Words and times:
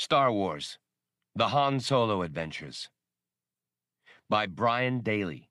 Star 0.00 0.32
Wars 0.32 0.78
The 1.34 1.48
Han 1.48 1.78
Solo 1.78 2.22
Adventures 2.22 2.88
by 4.30 4.46
Brian 4.46 5.00
Daley. 5.02 5.50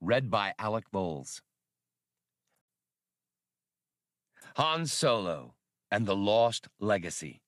Read 0.00 0.32
by 0.32 0.52
Alec 0.58 0.86
Volz. 0.92 1.42
Han 4.56 4.84
Solo 4.86 5.54
and 5.92 6.06
the 6.06 6.16
Lost 6.16 6.66
Legacy. 6.80 7.40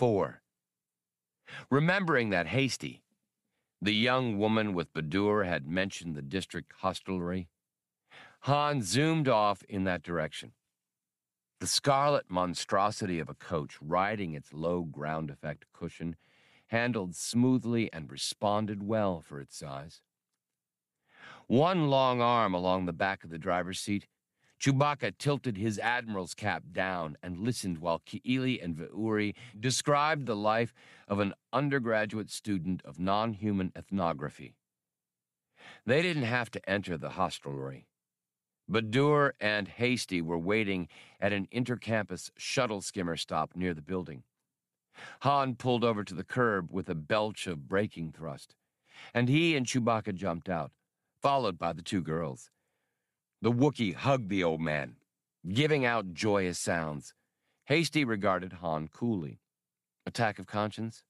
4. 0.00 0.42
Remembering 1.70 2.30
that 2.30 2.48
Hasti, 2.48 3.04
the 3.80 3.94
young 3.94 4.38
woman 4.38 4.74
with 4.74 4.92
Badur, 4.92 5.46
had 5.46 5.68
mentioned 5.68 6.16
the 6.16 6.20
district 6.20 6.72
hostelry, 6.78 7.46
Han 8.40 8.82
zoomed 8.82 9.28
off 9.28 9.62
in 9.68 9.84
that 9.84 10.02
direction. 10.02 10.50
The 11.58 11.66
scarlet 11.66 12.26
monstrosity 12.28 13.18
of 13.18 13.30
a 13.30 13.34
coach 13.34 13.78
riding 13.80 14.34
its 14.34 14.52
low 14.52 14.82
ground 14.82 15.30
effect 15.30 15.64
cushion 15.72 16.16
handled 16.66 17.14
smoothly 17.14 17.90
and 17.92 18.10
responded 18.10 18.82
well 18.82 19.22
for 19.22 19.40
its 19.40 19.56
size. 19.56 20.02
One 21.46 21.88
long 21.88 22.20
arm 22.20 22.52
along 22.52 22.84
the 22.84 22.92
back 22.92 23.24
of 23.24 23.30
the 23.30 23.38
driver's 23.38 23.80
seat, 23.80 24.06
Chewbacca 24.60 25.16
tilted 25.18 25.56
his 25.56 25.78
admiral's 25.78 26.34
cap 26.34 26.64
down 26.72 27.16
and 27.22 27.38
listened 27.38 27.78
while 27.78 28.00
Ki'ili 28.00 28.62
and 28.62 28.76
Ve'uri 28.76 29.34
described 29.58 30.26
the 30.26 30.36
life 30.36 30.74
of 31.08 31.20
an 31.20 31.34
undergraduate 31.52 32.30
student 32.30 32.82
of 32.84 32.98
non-human 32.98 33.72
ethnography. 33.76 34.56
They 35.86 36.02
didn't 36.02 36.24
have 36.24 36.50
to 36.50 36.68
enter 36.68 36.98
the 36.98 37.10
hostelry. 37.10 37.86
Badure 38.70 39.32
and 39.40 39.68
Hasti 39.68 40.20
were 40.20 40.38
waiting 40.38 40.88
at 41.20 41.32
an 41.32 41.46
intercampus 41.52 42.30
shuttle 42.36 42.80
skimmer 42.80 43.16
stop 43.16 43.54
near 43.54 43.74
the 43.74 43.82
building. 43.82 44.24
Han 45.20 45.54
pulled 45.54 45.84
over 45.84 46.02
to 46.02 46.14
the 46.14 46.24
curb 46.24 46.72
with 46.72 46.88
a 46.88 46.94
belch 46.94 47.46
of 47.46 47.68
braking 47.68 48.12
thrust, 48.12 48.54
and 49.14 49.28
he 49.28 49.56
and 49.56 49.66
Chewbacca 49.66 50.14
jumped 50.14 50.48
out, 50.48 50.72
followed 51.20 51.58
by 51.58 51.72
the 51.72 51.82
two 51.82 52.02
girls. 52.02 52.50
The 53.42 53.52
Wookiee 53.52 53.94
hugged 53.94 54.30
the 54.30 54.42
old 54.42 54.60
man, 54.60 54.96
giving 55.52 55.84
out 55.84 56.14
joyous 56.14 56.58
sounds. 56.58 57.14
Hasti 57.64 58.04
regarded 58.04 58.54
Han 58.54 58.88
coolly. 58.88 59.40
Attack 60.06 60.38
of 60.38 60.46
conscience? 60.46 61.02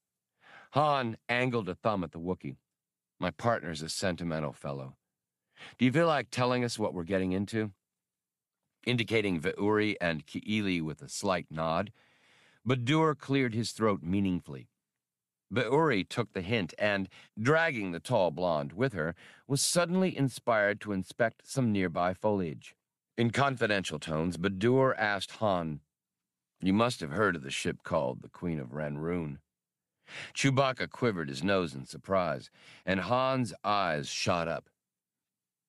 Han 0.72 1.16
angled 1.28 1.68
a 1.68 1.74
thumb 1.74 2.02
at 2.02 2.12
the 2.12 2.18
Wookiee. 2.18 2.56
My 3.18 3.30
partner's 3.30 3.82
a 3.82 3.88
sentimental 3.88 4.52
fellow. 4.52 4.96
Do 5.78 5.84
you 5.84 5.92
feel 5.92 6.06
like 6.06 6.30
telling 6.30 6.64
us 6.64 6.78
what 6.78 6.94
we're 6.94 7.04
getting 7.04 7.32
into? 7.32 7.72
Indicating 8.86 9.40
Ve'uri 9.40 9.96
and 10.00 10.26
Ki'ili 10.26 10.80
with 10.80 11.02
a 11.02 11.08
slight 11.08 11.46
nod, 11.50 11.92
Badure 12.66 13.16
cleared 13.16 13.54
his 13.54 13.72
throat 13.72 14.02
meaningfully. 14.02 14.68
Ve'uri 15.52 16.08
took 16.08 16.32
the 16.32 16.40
hint 16.40 16.74
and, 16.78 17.08
dragging 17.40 17.92
the 17.92 18.00
tall 18.00 18.30
blonde 18.30 18.72
with 18.72 18.92
her, 18.92 19.14
was 19.46 19.60
suddenly 19.60 20.16
inspired 20.16 20.80
to 20.80 20.92
inspect 20.92 21.48
some 21.48 21.72
nearby 21.72 22.14
foliage. 22.14 22.74
In 23.16 23.30
confidential 23.30 23.98
tones, 23.98 24.36
Badure 24.36 24.94
asked 24.98 25.32
Han, 25.32 25.80
You 26.60 26.72
must 26.72 27.00
have 27.00 27.12
heard 27.12 27.36
of 27.36 27.42
the 27.42 27.50
ship 27.50 27.82
called 27.82 28.22
the 28.22 28.28
Queen 28.28 28.58
of 28.58 28.72
Ranroon. 28.72 29.38
Chewbacca 30.34 30.90
quivered 30.90 31.28
his 31.28 31.42
nose 31.42 31.74
in 31.74 31.86
surprise, 31.86 32.50
and 32.84 33.00
Han's 33.00 33.54
eyes 33.64 34.08
shot 34.08 34.48
up. 34.48 34.68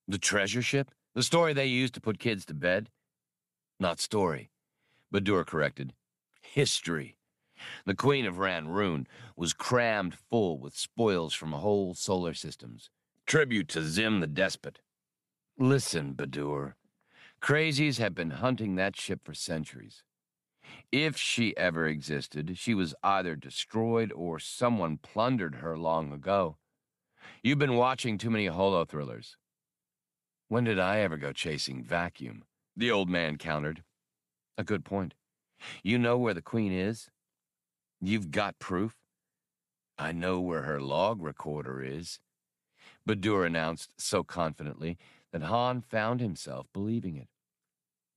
The 0.08 0.18
treasure 0.18 0.62
ship? 0.62 0.90
The 1.14 1.22
story 1.22 1.52
they 1.52 1.66
used 1.66 1.92
to 1.94 2.00
put 2.00 2.18
kids 2.18 2.46
to 2.46 2.54
bed? 2.54 2.88
Not 3.78 4.00
story. 4.00 4.50
Badure 5.12 5.46
corrected. 5.46 5.92
History. 6.40 7.18
The 7.84 7.94
Queen 7.94 8.24
of 8.24 8.38
Ranroon 8.38 9.06
was 9.36 9.52
crammed 9.52 10.14
full 10.14 10.58
with 10.58 10.76
spoils 10.76 11.34
from 11.34 11.52
whole 11.52 11.92
solar 11.92 12.32
systems. 12.32 12.88
Tribute 13.26 13.68
to 13.68 13.80
Xim 13.80 14.20
the 14.20 14.26
Despot. 14.26 14.80
Listen, 15.58 16.14
Badure. 16.14 16.74
Crazies 17.42 17.98
have 17.98 18.14
been 18.14 18.30
hunting 18.30 18.76
that 18.76 18.96
ship 18.96 19.20
for 19.24 19.34
centuries. 19.34 20.02
If 20.90 21.16
she 21.16 21.56
ever 21.56 21.86
existed, 21.86 22.56
she 22.56 22.74
was 22.74 22.94
either 23.02 23.36
destroyed 23.36 24.12
or 24.12 24.38
someone 24.38 24.98
plundered 24.98 25.56
her 25.56 25.76
long 25.76 26.12
ago. 26.12 26.56
You've 27.42 27.58
been 27.58 27.76
watching 27.76 28.16
too 28.16 28.30
many 28.30 28.46
holo 28.46 28.84
thrillers. 28.84 29.36
When 30.48 30.64
did 30.64 30.78
I 30.78 31.00
ever 31.00 31.18
go 31.18 31.32
chasing 31.32 31.84
vacuum? 31.84 32.42
The 32.74 32.90
old 32.90 33.10
man 33.10 33.36
countered. 33.36 33.82
A 34.56 34.64
good 34.64 34.82
point. 34.82 35.12
You 35.82 35.98
know 35.98 36.16
where 36.16 36.32
the 36.32 36.40
queen 36.40 36.72
is? 36.72 37.10
You've 38.00 38.30
got 38.30 38.58
proof? 38.58 38.96
I 39.98 40.12
know 40.12 40.40
where 40.40 40.62
her 40.62 40.80
log 40.80 41.20
recorder 41.20 41.82
is. 41.82 42.18
Badure 43.06 43.44
announced 43.44 43.92
so 43.98 44.24
confidently 44.24 44.96
that 45.32 45.42
Han 45.42 45.82
found 45.82 46.20
himself 46.20 46.66
believing 46.72 47.16
it. 47.16 47.28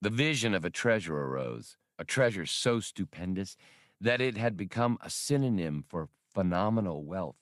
The 0.02 0.10
vision 0.10 0.54
of 0.54 0.64
a 0.64 0.70
treasure 0.70 1.18
arose, 1.18 1.76
a 2.00 2.06
treasure 2.06 2.46
so 2.46 2.80
stupendous 2.80 3.58
that 4.00 4.22
it 4.22 4.38
had 4.38 4.56
become 4.56 4.98
a 5.02 5.10
synonym 5.10 5.84
for 5.86 6.08
phenomenal 6.34 7.04
wealth, 7.04 7.38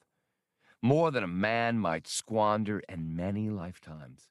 more 0.82 1.12
than 1.12 1.24
a 1.24 1.28
man 1.28 1.78
might 1.78 2.08
squander 2.08 2.82
in 2.90 3.16
many 3.16 3.50
lifetimes. 3.50 4.30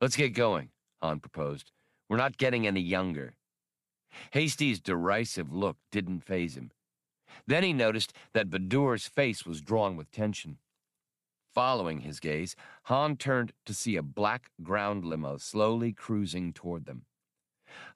Let's 0.00 0.16
get 0.16 0.34
going, 0.34 0.70
Han 1.02 1.20
proposed. 1.20 1.70
We're 2.08 2.16
not 2.16 2.36
getting 2.36 2.66
any 2.66 2.80
younger. 2.80 3.34
Hasti's 4.32 4.80
derisive 4.80 5.52
look 5.52 5.76
didn't 5.90 6.20
faze 6.20 6.56
him. 6.56 6.70
Then 7.46 7.62
he 7.62 7.72
noticed 7.72 8.12
that 8.32 8.50
Badure's 8.50 9.06
face 9.06 9.44
was 9.44 9.60
drawn 9.60 9.96
with 9.96 10.10
tension. 10.10 10.58
Following 11.54 12.00
his 12.00 12.20
gaze, 12.20 12.56
Han 12.84 13.16
turned 13.16 13.52
to 13.64 13.74
see 13.74 13.96
a 13.96 14.02
black 14.02 14.50
ground 14.62 15.04
limo 15.04 15.36
slowly 15.36 15.92
cruising 15.92 16.52
toward 16.52 16.84
them. 16.84 17.06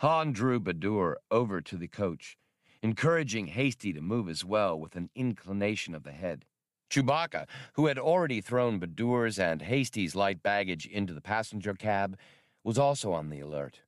Han 0.01 0.33
drew 0.33 0.61
Badure 0.61 1.17
over 1.31 1.61
to 1.61 1.77
the 1.77 1.89
coach, 1.89 2.37
encouraging 2.83 3.49
Hasti 3.49 3.93
to 3.93 4.01
move 4.01 4.29
as 4.29 4.45
well 4.45 4.79
with 4.79 4.97
an 4.97 5.11
inclination 5.15 5.95
of 5.95 6.05
the 6.05 6.13
head. 6.13 6.45
Chewbacca, 6.91 7.47
who 7.75 7.87
had 7.87 7.99
already 7.99 8.41
thrown 8.41 8.81
Badure's 8.81 9.39
and 9.39 9.63
Hasti's 9.63 10.15
light 10.15 10.43
baggage 10.43 10.87
into 10.87 11.13
the 11.13 11.21
passenger 11.21 11.75
cab, 11.75 12.19
was 12.65 12.79
also 12.79 13.13
on 13.13 13.31
the 13.31 13.41
alert. 13.41 13.81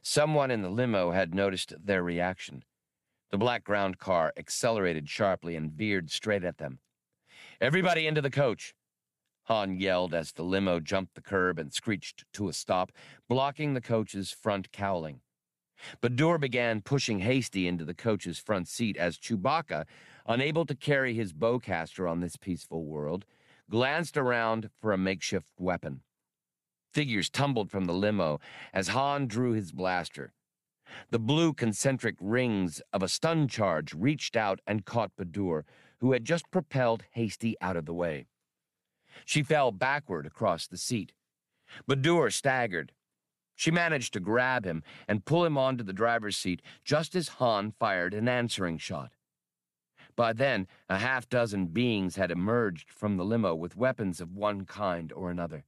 Someone 0.00 0.50
in 0.50 0.62
the 0.62 0.70
limo 0.70 1.10
had 1.10 1.34
noticed 1.34 1.74
their 1.84 2.02
reaction. 2.02 2.64
The 3.30 3.38
black 3.38 3.64
ground 3.64 3.98
car 3.98 4.32
accelerated 4.36 5.08
sharply 5.08 5.56
and 5.56 5.72
veered 5.72 6.10
straight 6.10 6.44
at 6.44 6.58
them. 6.58 6.80
Everybody 7.60 8.06
into 8.06 8.20
the 8.20 8.30
coach! 8.30 8.74
Han 9.44 9.76
yelled 9.78 10.14
as 10.14 10.32
the 10.32 10.44
limo 10.44 10.78
jumped 10.78 11.14
the 11.14 11.20
curb 11.20 11.58
and 11.58 11.72
screeched 11.72 12.24
to 12.34 12.48
a 12.48 12.52
stop, 12.52 12.92
blocking 13.28 13.74
the 13.74 13.80
coach's 13.80 14.30
front 14.30 14.70
cowling. 14.70 15.20
Badure 16.00 16.38
began 16.38 16.80
pushing 16.80 17.20
Hasti 17.20 17.66
into 17.66 17.84
the 17.84 17.94
coach's 17.94 18.38
front 18.38 18.68
seat 18.68 18.96
as 18.96 19.18
Chewbacca, 19.18 19.86
unable 20.26 20.64
to 20.66 20.74
carry 20.74 21.14
his 21.14 21.32
bowcaster 21.32 22.10
on 22.10 22.20
this 22.20 22.36
peaceful 22.36 22.84
world, 22.84 23.24
glanced 23.70 24.16
around 24.16 24.70
for 24.80 24.92
a 24.92 24.98
makeshift 24.98 25.52
weapon. 25.58 26.00
Figures 26.92 27.30
tumbled 27.30 27.70
from 27.70 27.86
the 27.86 27.94
limo 27.94 28.40
as 28.72 28.88
Han 28.88 29.26
drew 29.26 29.52
his 29.52 29.72
blaster. 29.72 30.32
The 31.10 31.18
blue 31.18 31.54
concentric 31.54 32.16
rings 32.20 32.82
of 32.92 33.02
a 33.02 33.08
stun 33.08 33.48
charge 33.48 33.94
reached 33.94 34.36
out 34.36 34.60
and 34.66 34.84
caught 34.84 35.16
Badure, 35.16 35.64
who 36.00 36.12
had 36.12 36.24
just 36.24 36.50
propelled 36.50 37.04
Hasti 37.12 37.56
out 37.60 37.76
of 37.76 37.86
the 37.86 37.94
way. 37.94 38.26
She 39.24 39.42
fell 39.42 39.72
backward 39.72 40.26
across 40.26 40.66
the 40.66 40.76
seat. 40.76 41.12
Badure 41.88 42.30
staggered, 42.30 42.92
she 43.62 43.70
managed 43.70 44.12
to 44.14 44.20
grab 44.20 44.64
him 44.64 44.82
and 45.06 45.24
pull 45.24 45.44
him 45.44 45.56
onto 45.56 45.84
the 45.84 45.92
driver's 45.92 46.36
seat 46.36 46.62
just 46.84 47.14
as 47.14 47.28
Han 47.28 47.72
fired 47.78 48.14
an 48.14 48.28
answering 48.28 48.78
shot. 48.78 49.12
By 50.14 50.32
then, 50.32 50.66
a 50.88 50.98
half 50.98 51.28
dozen 51.28 51.66
beings 51.66 52.16
had 52.16 52.30
emerged 52.30 52.90
from 52.90 53.16
the 53.16 53.24
limo 53.24 53.54
with 53.54 53.76
weapons 53.76 54.20
of 54.20 54.34
one 54.34 54.64
kind 54.66 55.12
or 55.12 55.30
another. 55.30 55.64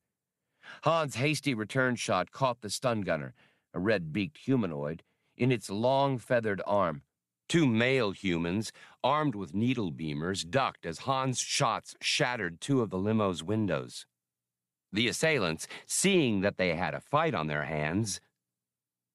Han's 0.83 1.17
hasty 1.17 1.55
return 1.55 1.97
shot 1.97 2.31
caught 2.31 2.61
the 2.61 2.71
stun 2.71 3.03
gunner, 3.03 3.35
a 3.73 3.81
red 3.81 4.13
beaked 4.13 4.39
humanoid, 4.39 5.03
in 5.37 5.51
its 5.51 5.71
long 5.71 6.19
feathered 6.19 6.63
arm. 6.67 7.03
Two 7.49 7.67
male 7.67 8.13
humans, 8.13 8.73
armed 9.03 9.35
with 9.35 9.55
needle 9.55 9.93
beamers, 9.93 10.49
ducked 10.49 10.87
as 10.87 11.01
Han's 11.01 11.39
shots 11.39 11.95
shattered 12.01 12.61
two 12.61 12.81
of 12.81 12.91
the 12.91 12.99
limo's 12.99 13.43
windows. 13.43 14.07
The 14.93 15.09
assailants, 15.09 15.67
seeing 15.87 16.41
that 16.41 16.57
they 16.57 16.75
had 16.75 16.95
a 16.95 17.01
fight 17.01 17.35
on 17.35 17.49
their 17.49 17.65
hands, 17.65 18.21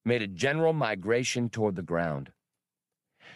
made 0.04 0.22
a 0.22 0.26
general 0.26 0.72
migration 0.72 1.48
toward 1.48 1.74
the 1.74 1.82
ground. 1.82 2.32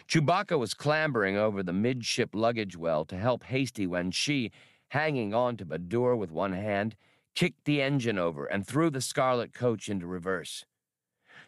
Chewbacca 0.07 0.57
was 0.57 0.73
clambering 0.73 1.37
over 1.37 1.63
the 1.63 1.73
midship 1.73 2.29
luggage 2.33 2.77
well 2.77 3.05
to 3.05 3.17
help 3.17 3.43
Hasti 3.43 3.87
when 3.87 4.11
she, 4.11 4.51
hanging 4.89 5.33
on 5.33 5.57
to 5.57 5.65
Badure 5.65 6.17
with 6.17 6.31
one 6.31 6.53
hand, 6.53 6.95
kicked 7.35 7.65
the 7.65 7.81
engine 7.81 8.17
over 8.17 8.45
and 8.45 8.65
threw 8.65 8.89
the 8.89 9.01
scarlet 9.01 9.53
coach 9.53 9.89
into 9.89 10.07
reverse. 10.07 10.65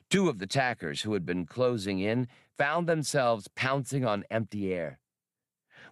Two 0.10 0.30
of 0.30 0.40
the 0.40 0.48
tackers 0.48 1.02
who 1.02 1.14
had 1.14 1.26
been 1.26 1.46
closing 1.46 2.00
in 2.00 2.28
found 2.58 2.88
themselves 2.88 3.48
pouncing 3.56 4.06
on 4.06 4.24
empty 4.30 4.74
air. 4.74 5.00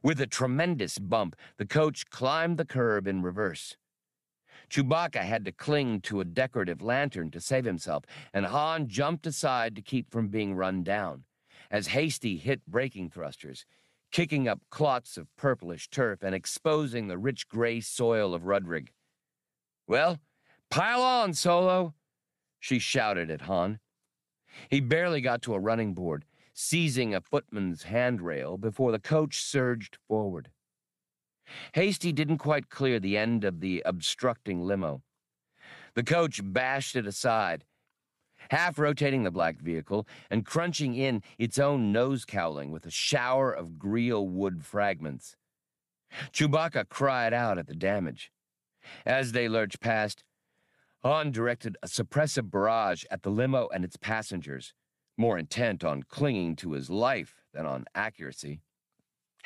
With 0.02 0.20
a 0.22 0.28
tremendous 0.28 1.00
bump, 1.00 1.36
the 1.58 1.66
coach 1.66 2.10
climbed 2.10 2.58
the 2.58 2.66
curb 2.66 3.08
in 3.08 3.22
reverse. 3.22 3.78
Chewbacca 4.70 5.22
had 5.22 5.46
to 5.46 5.52
cling 5.52 6.02
to 6.02 6.22
a 6.22 6.26
decorative 6.26 6.82
lantern 6.82 7.32
to 7.32 7.42
save 7.42 7.66
himself, 7.66 8.04
and 8.34 8.46
Han 8.46 8.88
jumped 8.88 9.28
aside 9.28 9.76
to 9.76 9.82
keep 9.82 10.12
from 10.12 10.28
being 10.28 10.56
run 10.56 10.84
down. 10.84 11.24
As 11.72 11.88
Hasti 11.88 12.38
hit 12.38 12.66
braking 12.68 13.10
thrusters, 13.10 13.66
kicking 14.12 14.48
up 14.48 14.62
clots 14.70 15.18
of 15.18 15.28
purplish 15.36 15.90
turf 15.90 16.24
and 16.24 16.34
exposing 16.34 17.08
the 17.08 17.18
rich 17.18 17.48
gray 17.50 17.82
soil 17.82 18.34
of 18.34 18.44
Rudrig. 18.44 18.90
Well, 19.88 20.20
pile 20.70 21.02
on, 21.02 21.34
Solo, 21.34 21.94
she 22.60 22.80
shouted 22.80 23.30
at 23.30 23.42
Han. 23.42 23.80
He 24.70 24.80
barely 24.80 25.22
got 25.22 25.42
to 25.44 25.54
a 25.54 25.60
running 25.60 25.94
board, 25.94 26.26
seizing 26.54 27.14
a 27.14 27.22
footman's 27.22 27.84
handrail 27.84 28.58
before 28.58 28.92
the 28.92 29.00
coach 29.00 29.42
surged 29.42 29.98
forward. 30.08 30.50
Hasti 31.74 32.12
didn't 32.12 32.40
quite 32.40 32.70
clear 32.70 33.00
the 33.00 33.18
end 33.18 33.44
of 33.44 33.60
the 33.60 33.84
obstructing 33.86 34.62
limo. 34.62 35.04
The 35.94 36.04
coach 36.04 36.42
bashed 36.44 36.96
it 36.96 37.06
aside, 37.06 37.66
half 38.52 38.80
rotating 38.80 39.24
the 39.24 39.32
black 39.32 39.60
vehicle 39.60 40.08
and 40.30 40.46
crunching 40.46 40.96
in 40.96 41.24
its 41.38 41.60
own 41.60 41.92
nose 41.92 42.26
cowling 42.26 42.72
with 42.72 42.86
a 42.86 42.92
shower 42.92 43.52
of 43.52 43.74
greel 43.78 44.28
wood 44.28 44.64
fragments. 44.66 45.36
Chewbacca 46.32 46.88
cried 46.90 47.34
out 47.34 47.58
at 47.58 47.68
the 47.68 47.76
damage. 47.76 48.32
As 49.06 49.32
they 49.32 49.48
lurched 49.48 49.80
past, 49.80 50.24
Han 51.04 51.32
directed 51.32 51.78
a 51.84 51.88
suppressive 51.88 52.50
barrage 52.50 53.04
at 53.12 53.24
the 53.24 53.30
limo 53.30 53.68
and 53.74 53.84
its 53.86 53.96
passengers, 53.96 54.74
more 55.18 55.38
intent 55.38 55.84
on 55.84 56.04
clinging 56.04 56.56
to 56.56 56.72
his 56.72 56.90
life 56.90 57.36
than 57.54 57.66
on 57.66 57.86
accuracy. 57.94 58.62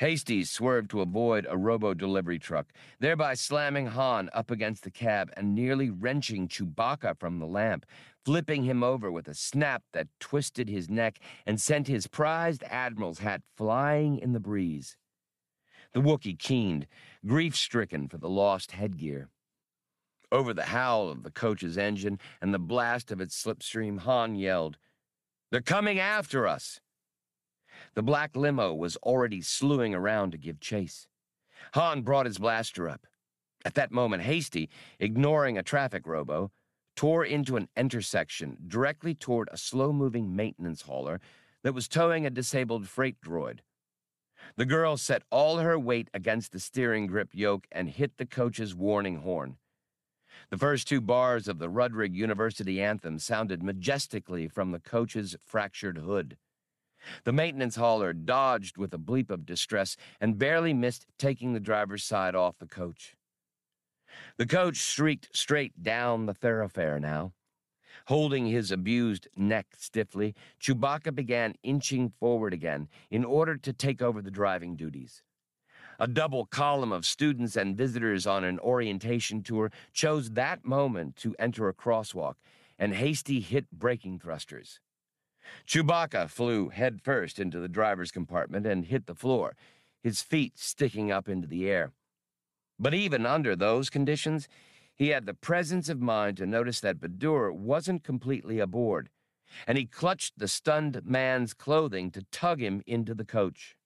Hasti 0.00 0.44
swerved 0.44 0.90
to 0.92 1.02
avoid 1.02 1.46
a 1.46 1.58
robo 1.58 1.92
delivery 1.92 2.38
truck, 2.38 2.72
thereby 3.00 3.34
slamming 3.34 3.88
Han 3.88 4.30
up 4.32 4.50
against 4.50 4.82
the 4.82 4.90
cab 4.90 5.30
and 5.36 5.54
nearly 5.54 5.90
wrenching 5.90 6.48
Chewbacca 6.48 7.20
from 7.20 7.38
the 7.38 7.46
lamp, 7.46 7.84
flipping 8.24 8.62
him 8.62 8.82
over 8.82 9.12
with 9.12 9.28
a 9.28 9.34
snap 9.34 9.82
that 9.92 10.08
twisted 10.18 10.70
his 10.70 10.88
neck 10.88 11.18
and 11.44 11.60
sent 11.60 11.86
his 11.86 12.06
prized 12.06 12.64
admiral's 12.64 13.18
hat 13.18 13.42
flying 13.58 14.18
in 14.18 14.32
the 14.32 14.40
breeze. 14.40 14.96
The 15.92 16.00
Wookiee 16.00 16.38
keened, 16.38 16.86
grief 17.26 17.54
stricken 17.54 18.08
for 18.08 18.16
the 18.16 18.30
lost 18.30 18.72
headgear. 18.72 19.28
Over 20.32 20.54
the 20.54 20.66
howl 20.66 21.10
of 21.10 21.24
the 21.24 21.30
coach's 21.30 21.76
engine 21.76 22.18
and 22.40 22.54
the 22.54 22.58
blast 22.58 23.12
of 23.12 23.20
its 23.20 23.36
slipstream, 23.36 23.98
Han 23.98 24.34
yelled, 24.34 24.78
They're 25.50 25.60
coming 25.60 25.98
after 25.98 26.46
us! 26.48 26.80
The 27.94 28.02
black 28.02 28.36
limo 28.36 28.72
was 28.74 28.96
already 28.98 29.42
slewing 29.42 29.94
around 29.94 30.30
to 30.32 30.38
give 30.38 30.60
chase. 30.60 31.08
Han 31.74 32.02
brought 32.02 32.26
his 32.26 32.38
blaster 32.38 32.88
up. 32.88 33.06
At 33.64 33.74
that 33.74 33.92
moment, 33.92 34.22
Hasti, 34.22 34.70
ignoring 34.98 35.58
a 35.58 35.62
traffic 35.62 36.06
robo, 36.06 36.50
tore 36.96 37.24
into 37.24 37.56
an 37.56 37.68
intersection 37.76 38.56
directly 38.66 39.14
toward 39.14 39.48
a 39.52 39.56
slow 39.56 39.92
moving 39.92 40.34
maintenance 40.34 40.82
hauler 40.82 41.20
that 41.62 41.74
was 41.74 41.88
towing 41.88 42.24
a 42.24 42.30
disabled 42.30 42.88
freight 42.88 43.20
droid. 43.20 43.60
The 44.56 44.66
girl 44.66 44.96
set 44.96 45.22
all 45.30 45.58
her 45.58 45.78
weight 45.78 46.08
against 46.14 46.52
the 46.52 46.60
steering 46.60 47.06
grip 47.06 47.30
yoke 47.32 47.66
and 47.70 47.90
hit 47.90 48.16
the 48.16 48.26
coach's 48.26 48.74
warning 48.74 49.16
horn. 49.16 49.56
The 50.50 50.58
first 50.58 50.88
two 50.88 51.00
bars 51.00 51.48
of 51.48 51.58
the 51.58 51.68
Rudrig 51.68 52.14
University 52.14 52.80
anthem 52.80 53.18
sounded 53.18 53.62
majestically 53.62 54.48
from 54.48 54.72
the 54.72 54.80
coach's 54.80 55.36
fractured 55.44 55.98
hood. 55.98 56.36
The 57.24 57.32
maintenance 57.32 57.76
hauler 57.76 58.12
dodged 58.12 58.76
with 58.76 58.92
a 58.94 58.98
bleep 58.98 59.30
of 59.30 59.46
distress 59.46 59.96
and 60.20 60.38
barely 60.38 60.74
missed 60.74 61.06
taking 61.18 61.52
the 61.52 61.60
driver's 61.60 62.04
side 62.04 62.34
off 62.34 62.58
the 62.58 62.66
coach. 62.66 63.16
The 64.36 64.46
coach 64.46 64.78
streaked 64.78 65.36
straight 65.36 65.82
down 65.82 66.26
the 66.26 66.34
thoroughfare 66.34 66.98
now. 66.98 67.32
Holding 68.06 68.46
his 68.46 68.70
abused 68.70 69.28
neck 69.36 69.68
stiffly, 69.76 70.34
Chewbacca 70.60 71.14
began 71.14 71.54
inching 71.62 72.10
forward 72.18 72.52
again 72.52 72.88
in 73.10 73.24
order 73.24 73.56
to 73.56 73.72
take 73.72 74.02
over 74.02 74.22
the 74.22 74.30
driving 74.30 74.76
duties. 74.76 75.22
A 75.98 76.06
double 76.06 76.46
column 76.46 76.92
of 76.92 77.04
students 77.04 77.56
and 77.56 77.76
visitors 77.76 78.26
on 78.26 78.42
an 78.42 78.58
orientation 78.60 79.42
tour 79.42 79.70
chose 79.92 80.30
that 80.30 80.64
moment 80.64 81.16
to 81.16 81.36
enter 81.38 81.68
a 81.68 81.74
crosswalk, 81.74 82.36
and 82.78 82.94
Hasti 82.94 83.40
hit 83.40 83.70
braking 83.70 84.18
thrusters. 84.18 84.80
Chewbacca 85.66 86.28
flew 86.28 86.68
headfirst 86.68 87.38
into 87.38 87.60
the 87.60 87.68
driver's 87.68 88.10
compartment 88.10 88.66
and 88.66 88.86
hit 88.86 89.06
the 89.06 89.14
floor, 89.14 89.56
his 90.02 90.22
feet 90.22 90.58
sticking 90.58 91.10
up 91.10 91.28
into 91.28 91.46
the 91.46 91.68
air. 91.68 91.92
But 92.78 92.94
even 92.94 93.26
under 93.26 93.54
those 93.54 93.90
conditions, 93.90 94.48
he 94.94 95.08
had 95.08 95.26
the 95.26 95.34
presence 95.34 95.88
of 95.88 96.00
mind 96.00 96.36
to 96.38 96.46
notice 96.46 96.80
that 96.80 97.00
Badure 97.00 97.52
wasn't 97.52 98.04
completely 98.04 98.58
aboard, 98.58 99.10
and 99.66 99.76
he 99.76 99.86
clutched 99.86 100.38
the 100.38 100.48
stunned 100.48 101.00
man's 101.04 101.54
clothing 101.54 102.10
to 102.12 102.26
tug 102.30 102.60
him 102.60 102.82
into 102.86 103.14
the 103.14 103.24
coach. 103.24 103.76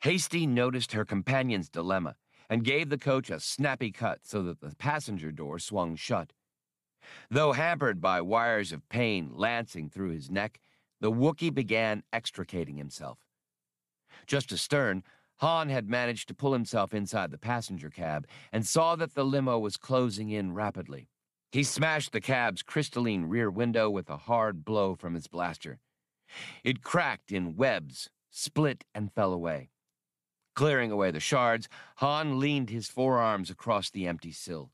Hasti 0.00 0.46
noticed 0.46 0.92
her 0.92 1.04
companion's 1.04 1.68
dilemma 1.68 2.16
and 2.48 2.64
gave 2.64 2.88
the 2.88 2.98
coach 2.98 3.30
a 3.30 3.40
snappy 3.40 3.90
cut 3.90 4.20
so 4.22 4.42
that 4.42 4.60
the 4.60 4.74
passenger 4.76 5.32
door 5.32 5.58
swung 5.58 5.96
shut. 5.96 6.32
Though 7.30 7.52
hampered 7.52 8.00
by 8.00 8.20
wires 8.20 8.72
of 8.72 8.88
pain 8.88 9.30
lancing 9.32 9.88
through 9.88 10.10
his 10.10 10.30
neck, 10.30 10.60
the 11.00 11.12
Wookiee 11.12 11.54
began 11.54 12.02
extricating 12.12 12.76
himself. 12.76 13.18
Just 14.26 14.52
astern, 14.52 15.02
Han 15.38 15.68
had 15.68 15.88
managed 15.88 16.28
to 16.28 16.34
pull 16.34 16.52
himself 16.52 16.92
inside 16.92 17.30
the 17.30 17.38
passenger 17.38 17.90
cab 17.90 18.26
and 18.52 18.66
saw 18.66 18.96
that 18.96 19.14
the 19.14 19.24
limo 19.24 19.58
was 19.58 19.76
closing 19.76 20.30
in 20.30 20.52
rapidly. 20.52 21.08
He 21.52 21.62
smashed 21.62 22.12
the 22.12 22.20
cab's 22.20 22.62
crystalline 22.62 23.26
rear 23.26 23.50
window 23.50 23.88
with 23.88 24.10
a 24.10 24.16
hard 24.16 24.64
blow 24.64 24.94
from 24.94 25.14
his 25.14 25.28
blaster. 25.28 25.78
It 26.64 26.82
cracked 26.82 27.32
in 27.32 27.56
webs, 27.56 28.10
split, 28.30 28.84
and 28.94 29.12
fell 29.12 29.32
away. 29.32 29.70
Clearing 30.54 30.90
away 30.90 31.12
the 31.12 31.20
shards, 31.20 31.68
Han 31.96 32.40
leaned 32.40 32.68
his 32.68 32.88
forearms 32.88 33.48
across 33.48 33.90
the 33.90 34.06
empty 34.06 34.32
sill. 34.32 34.72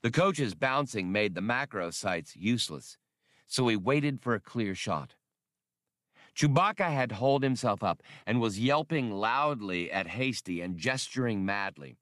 The 0.00 0.10
coach's 0.10 0.54
bouncing 0.54 1.12
made 1.12 1.34
the 1.34 1.42
macro 1.42 1.90
sights 1.90 2.34
useless, 2.34 2.96
so 3.46 3.68
he 3.68 3.76
waited 3.76 4.22
for 4.22 4.34
a 4.34 4.40
clear 4.40 4.74
shot. 4.74 5.14
Chewbacca 6.34 6.90
had 6.90 7.12
hauled 7.12 7.42
himself 7.42 7.82
up 7.82 8.02
and 8.26 8.40
was 8.40 8.58
yelping 8.58 9.10
loudly 9.10 9.90
at 9.90 10.08
Hasti 10.08 10.60
and 10.60 10.76
gesturing 10.76 11.44
madly. 11.44 11.96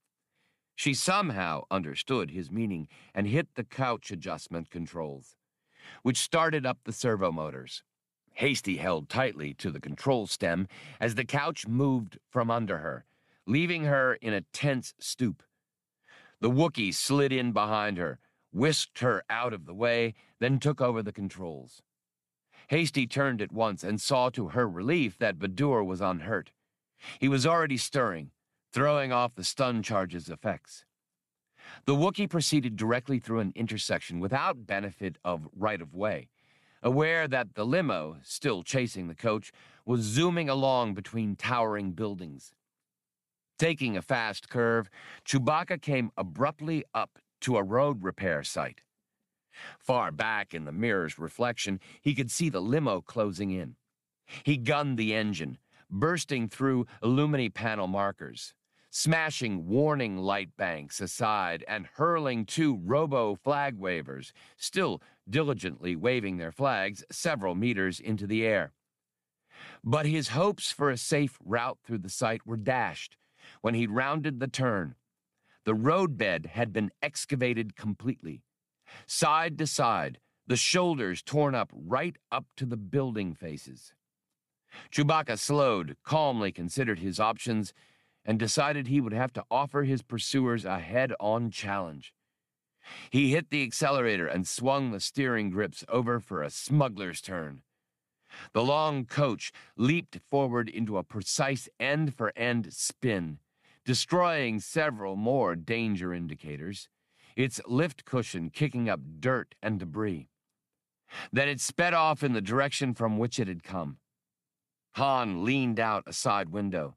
She 0.75 0.95
somehow 0.95 1.65
understood 1.71 2.31
his 2.31 2.51
meaning 2.51 2.89
and 3.15 3.27
hit 3.27 3.55
the 3.55 3.65
couch 3.65 4.11
adjustment 4.11 4.71
controls, 4.71 5.37
which 6.03 6.17
started 6.17 6.65
up 6.65 6.79
the 6.85 6.93
servo 6.93 7.31
motors. 7.31 7.83
Hasti 8.35 8.79
held 8.79 9.11
tightly 9.11 9.53
to 9.55 9.71
the 9.71 9.81
control 9.81 10.27
stem 10.27 10.67
as 10.99 11.15
the 11.15 11.25
couch 11.25 11.67
moved 11.69 12.19
from 12.31 12.51
under 12.51 12.79
her, 12.79 13.05
leaving 13.47 13.85
her 13.85 14.15
in 14.15 14.33
a 14.33 14.41
tense 14.53 14.95
stoop. 14.99 15.43
The 16.41 16.51
Wookiee 16.51 16.95
slid 16.95 17.33
in 17.33 17.53
behind 17.53 17.99
her, 17.99 18.19
whisked 18.51 19.01
her 19.01 19.23
out 19.29 19.53
of 19.53 19.67
the 19.67 19.75
way, 19.75 20.15
then 20.41 20.59
took 20.59 20.81
over 20.81 21.03
the 21.03 21.12
controls. 21.12 21.83
Hasti 22.69 23.07
turned 23.07 23.42
at 23.42 23.52
once 23.52 23.83
and 23.85 24.00
saw 24.00 24.31
to 24.31 24.49
her 24.49 24.69
relief 24.69 25.19
that 25.19 25.38
Badure 25.38 25.85
was 25.85 26.00
unhurt. 26.00 26.52
He 27.19 27.28
was 27.28 27.47
already 27.47 27.76
stirring, 27.76 28.31
throwing 28.73 29.12
off 29.12 29.35
the 29.35 29.45
stun 29.45 29.83
charge's 29.83 30.28
effects. 30.28 30.85
The 31.85 31.95
Wookiee 31.95 32.28
proceeded 32.28 32.76
directly 32.76 33.19
through 33.19 33.40
an 33.40 33.52
intersection 33.54 34.21
without 34.21 34.66
benefit 34.66 35.16
of 35.25 35.49
right 35.54 35.81
of 35.81 35.95
way, 35.95 36.28
aware 36.83 37.28
that 37.28 37.54
the 37.54 37.66
limo, 37.66 38.19
still 38.23 38.62
chasing 38.62 39.09
the 39.09 39.14
coach, 39.14 39.52
was 39.85 40.00
zooming 40.00 40.49
along 40.49 40.95
between 40.95 41.37
towering 41.37 41.92
buildings. 41.92 42.52
Taking 43.59 43.97
a 43.97 44.02
fast 44.02 44.49
curve, 44.49 44.88
Chewbacca 45.25 45.81
came 45.81 46.11
abruptly 46.16 46.85
up 46.95 47.19
to 47.42 47.57
a 47.57 47.62
road 47.62 48.02
repair 48.02 48.42
site. 48.42 48.81
Far 49.79 50.11
back 50.11 50.55
in 50.55 50.65
the 50.65 50.73
mirror's 50.73 51.19
reflection, 51.19 51.81
he 52.01 52.15
could 52.15 52.31
see 52.31 52.49
the 52.49 52.61
limo 52.61 53.01
closing 53.01 53.51
in. 53.51 53.77
He 54.45 54.57
gunned 54.57 54.99
the 54.99 55.15
engine, 55.15 55.59
bursting 55.91 56.49
through 56.49 56.87
Illumini 57.03 57.53
panel 57.53 57.87
markers, 57.87 58.55
smashing 58.91 59.67
warning 59.67 60.17
light 60.19 60.57
banks 60.57 61.01
aside 61.01 61.65
and 61.69 61.87
hurling 61.95 62.45
two 62.45 62.77
robo 62.85 63.35
flag 63.35 63.79
wavers, 63.79 64.33
still 64.57 65.03
diligently 65.29 65.97
waving 65.97 66.37
their 66.37 66.53
flags 66.53 67.05
several 67.11 67.55
meters 67.55 68.01
into 68.01 68.27
the 68.27 68.45
air. 68.45 68.73
But 69.85 70.07
his 70.07 70.29
hopes 70.29 70.73
for 70.73 70.91
a 70.91 70.97
safe 70.97 71.39
route 71.45 71.79
through 71.85 71.99
the 71.99 72.09
site 72.09 72.47
were 72.47 72.57
dashed 72.57 73.17
when 73.61 73.75
he 73.75 73.87
rounded 73.87 74.41
the 74.41 74.49
turn. 74.49 74.95
The 75.65 75.75
roadbed 75.75 76.47
had 76.47 76.73
been 76.73 76.91
excavated 77.03 77.77
completely 77.77 78.43
Side 79.07 79.59
to 79.59 79.67
side, 79.67 80.19
the 80.47 80.57
shoulders 80.57 81.23
torn 81.23 81.55
up 81.55 81.73
right 81.75 82.17
up 82.31 82.47
to 82.57 82.67
the 82.67 82.77
building 82.77 83.35
faces. 83.35 83.95
Chewbacca 84.91 85.39
slowed, 85.39 85.97
calmly 86.03 86.53
considered 86.53 86.99
his 86.99 87.21
options, 87.21 87.73
and 88.25 88.39
decided 88.39 88.87
he 88.87 89.01
would 89.01 89.13
have 89.13 89.33
to 89.35 89.45
offer 89.51 89.83
his 89.83 90.03
pursuers 90.03 90.65
a 90.65 90.79
head 90.79 91.13
on 91.21 91.51
challenge. 91.51 92.15
He 93.11 93.31
hit 93.31 93.51
the 93.51 93.63
accelerator 93.63 94.27
and 94.27 94.47
swung 94.47 94.91
the 94.91 95.01
steering 95.01 95.51
grips 95.51 95.85
over 95.89 96.21
for 96.21 96.43
a 96.43 96.51
smuggler's 96.51 97.21
turn. 97.21 97.63
The 98.53 98.65
long 98.65 99.05
coach 99.05 99.53
leaped 99.77 100.19
forward 100.31 100.69
into 100.69 100.97
a 100.97 101.05
precise 101.05 101.69
end 101.79 102.15
for 102.15 102.33
end 102.35 102.73
spin, 102.73 103.39
destroying 103.85 104.61
several 104.61 105.17
more 105.17 105.55
danger 105.55 106.15
indicators, 106.15 106.89
its 107.37 107.61
lift 107.67 108.05
cushion 108.05 108.51
kicking 108.51 108.89
up 108.89 109.01
dirt 109.21 109.55
and 109.62 109.79
debris. 109.79 110.29
Then 111.33 111.49
it 111.49 111.61
sped 111.61 111.95
off 111.95 112.23
in 112.23 112.33
the 112.33 112.41
direction 112.41 112.95
from 112.95 113.19
which 113.19 113.39
it 113.39 113.49
had 113.49 113.62
come. 113.62 113.99
Han 114.97 115.45
leaned 115.45 115.81
out 115.81 116.05
a 116.07 116.12
side 116.12 116.51
window. 116.51 116.97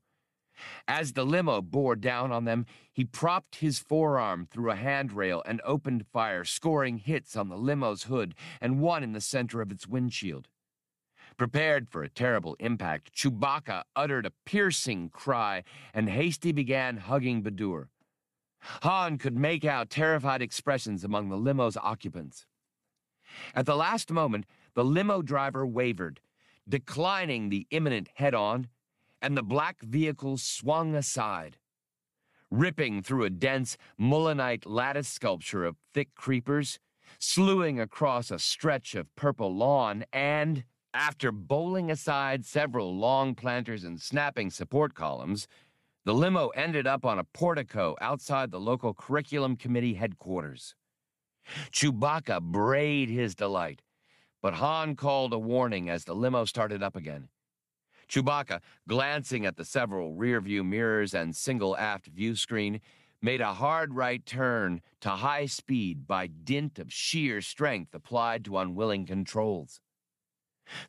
As 0.88 1.14
the 1.14 1.26
limo 1.26 1.62
bore 1.62 1.98
down 1.98 2.32
on 2.32 2.46
them, 2.46 2.66
he 2.94 3.04
propped 3.04 3.58
his 3.58 3.80
forearm 3.80 4.48
through 4.50 4.72
a 4.72 4.76
handrail 4.76 5.44
and 5.46 5.62
opened 5.66 6.08
fire, 6.08 6.46
scoring 6.46 6.98
hits 6.98 7.36
on 7.36 7.50
the 7.50 7.58
limo's 7.58 8.04
hood 8.04 8.36
and 8.62 8.80
one 8.80 9.04
in 9.04 9.12
the 9.12 9.22
center 9.22 9.62
of 9.62 9.72
its 9.72 9.88
windshield. 9.88 10.48
Prepared 11.38 11.90
for 11.90 12.04
a 12.04 12.10
terrible 12.10 12.56
impact, 12.62 13.14
Chewbacca 13.14 13.84
uttered 13.96 14.26
a 14.26 14.32
piercing 14.46 15.10
cry, 15.10 15.64
and 15.94 16.10
Hasti 16.10 16.54
began 16.54 16.98
hugging 16.98 17.44
Badure. 17.44 17.90
Han 18.84 19.18
could 19.18 19.36
make 19.36 19.66
out 19.66 19.90
terrified 19.90 20.42
expressions 20.42 21.04
among 21.04 21.30
the 21.30 21.38
limo's 21.38 21.78
occupants. 21.78 22.46
At 23.54 23.66
the 23.66 23.76
last 23.76 24.12
moment, 24.12 24.46
the 24.74 24.86
limo 24.86 25.22
driver 25.22 25.66
wavered, 25.66 26.22
declining 26.68 27.50
the 27.50 27.68
imminent 27.72 28.10
head 28.16 28.34
on, 28.34 28.68
and 29.22 29.36
the 29.36 29.44
black 29.44 29.82
vehicle 29.82 30.38
swung 30.38 30.96
aside. 30.96 31.58
Ripping 32.52 33.02
through 33.02 33.24
a 33.24 33.30
dense 33.30 33.78
mullinite 33.98 34.66
lattice 34.66 35.08
sculpture 35.08 35.66
of 35.66 35.78
thick 35.94 36.14
creepers, 36.16 36.80
slewing 37.20 37.80
across 37.80 38.32
a 38.32 38.40
stretch 38.40 38.96
of 38.96 39.14
purple 39.16 39.56
lawn, 39.56 40.06
and 40.14 40.64
after 40.94 41.32
bowling 41.32 41.92
aside 41.92 42.46
several 42.46 42.96
long 42.96 43.36
planters 43.36 43.84
and 43.84 44.00
snapping 44.00 44.50
support 44.50 44.94
columns, 44.94 45.48
the 46.06 46.14
limo 46.14 46.50
ended 46.50 46.86
up 46.86 47.04
on 47.04 47.20
a 47.20 47.24
portico 47.24 47.96
outside 48.00 48.52
the 48.52 48.60
local 48.60 48.94
curriculum 48.94 49.56
committee 49.56 49.96
headquarters. 49.96 50.76
Chewbacca 51.72 52.42
brayed 52.42 53.10
his 53.10 53.36
delight, 53.36 53.82
but 54.42 54.54
Han 54.56 54.96
called 54.96 55.34
a 55.34 55.40
warning 55.40 55.90
as 55.90 56.06
the 56.06 56.16
limo 56.16 56.46
started 56.46 56.84
up 56.84 56.96
again. 56.96 57.30
Chewbacca, 58.08 58.62
glancing 58.88 59.46
at 59.46 59.58
the 59.58 59.66
several 59.66 60.16
rearview 60.16 60.64
mirrors 60.64 61.16
and 61.16 61.36
single 61.36 61.76
aft 61.76 62.06
view 62.06 62.36
screen, 62.36 62.80
made 63.22 63.42
a 63.42 63.56
hard 63.56 63.96
right 63.96 64.24
turn 64.26 64.82
to 65.02 65.10
high 65.10 65.48
speed 65.48 66.06
by 66.06 66.28
dint 66.28 66.78
of 66.78 66.94
sheer 66.94 67.42
strength 67.42 67.96
applied 67.96 68.46
to 68.46 68.60
unwilling 68.60 69.08
controls. 69.08 69.82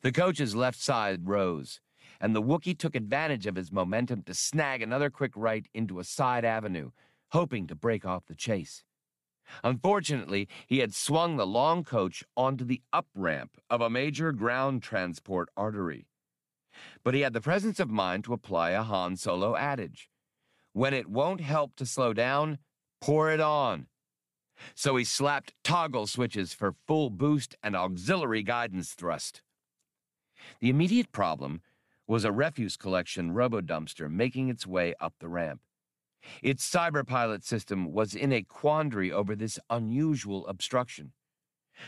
The 0.01 0.11
coach's 0.11 0.55
left 0.55 0.79
side 0.79 1.27
rose, 1.27 1.79
and 2.19 2.35
the 2.35 2.41
Wookiee 2.41 2.77
took 2.77 2.95
advantage 2.95 3.45
of 3.45 3.55
his 3.55 3.71
momentum 3.71 4.23
to 4.23 4.33
snag 4.33 4.81
another 4.81 5.09
quick 5.09 5.31
right 5.35 5.67
into 5.73 5.99
a 5.99 6.03
side 6.03 6.45
avenue, 6.45 6.91
hoping 7.31 7.67
to 7.67 7.75
break 7.75 8.05
off 8.05 8.25
the 8.25 8.35
chase. 8.35 8.83
Unfortunately, 9.63 10.47
he 10.67 10.79
had 10.79 10.93
swung 10.93 11.37
the 11.37 11.47
long 11.47 11.83
coach 11.83 12.23
onto 12.35 12.65
the 12.65 12.81
up 12.91 13.07
ramp 13.15 13.57
of 13.69 13.81
a 13.81 13.89
major 13.89 14.31
ground 14.31 14.83
transport 14.83 15.49
artery. 15.55 16.07
But 17.03 17.13
he 17.13 17.21
had 17.21 17.33
the 17.33 17.41
presence 17.41 17.79
of 17.79 17.89
mind 17.89 18.25
to 18.25 18.33
apply 18.33 18.71
a 18.71 18.83
Han 18.83 19.15
Solo 19.15 19.55
adage 19.55 20.09
when 20.73 20.93
it 20.93 21.09
won't 21.09 21.41
help 21.41 21.75
to 21.75 21.85
slow 21.87 22.13
down, 22.13 22.59
pour 23.01 23.31
it 23.31 23.39
on. 23.39 23.87
So 24.75 24.95
he 24.95 25.03
slapped 25.03 25.53
toggle 25.63 26.05
switches 26.05 26.53
for 26.53 26.75
full 26.85 27.09
boost 27.09 27.55
and 27.63 27.75
auxiliary 27.75 28.43
guidance 28.43 28.93
thrust. 28.93 29.41
The 30.59 30.69
immediate 30.69 31.11
problem 31.11 31.61
was 32.07 32.23
a 32.23 32.31
refuse 32.31 32.77
collection 32.77 33.31
robo-dumpster 33.31 34.09
making 34.09 34.49
its 34.49 34.65
way 34.65 34.93
up 34.99 35.13
the 35.19 35.27
ramp. 35.27 35.61
Its 36.41 36.69
cyberpilot 36.69 37.43
system 37.43 37.91
was 37.91 38.15
in 38.15 38.31
a 38.31 38.43
quandary 38.43 39.11
over 39.11 39.35
this 39.35 39.59
unusual 39.69 40.47
obstruction. 40.47 41.11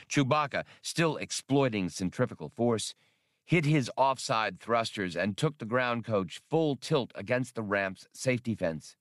Chewbacca, 0.09 0.65
still 0.81 1.17
exploiting 1.17 1.89
centrifugal 1.89 2.49
force, 2.49 2.93
hit 3.45 3.65
his 3.65 3.89
offside 3.97 4.59
thrusters 4.59 5.15
and 5.15 5.35
took 5.35 5.57
the 5.57 5.65
ground 5.65 6.05
coach 6.05 6.39
full 6.49 6.75
tilt 6.75 7.11
against 7.15 7.55
the 7.55 7.63
ramp's 7.63 8.07
safety 8.13 8.53
fence. 8.53 8.95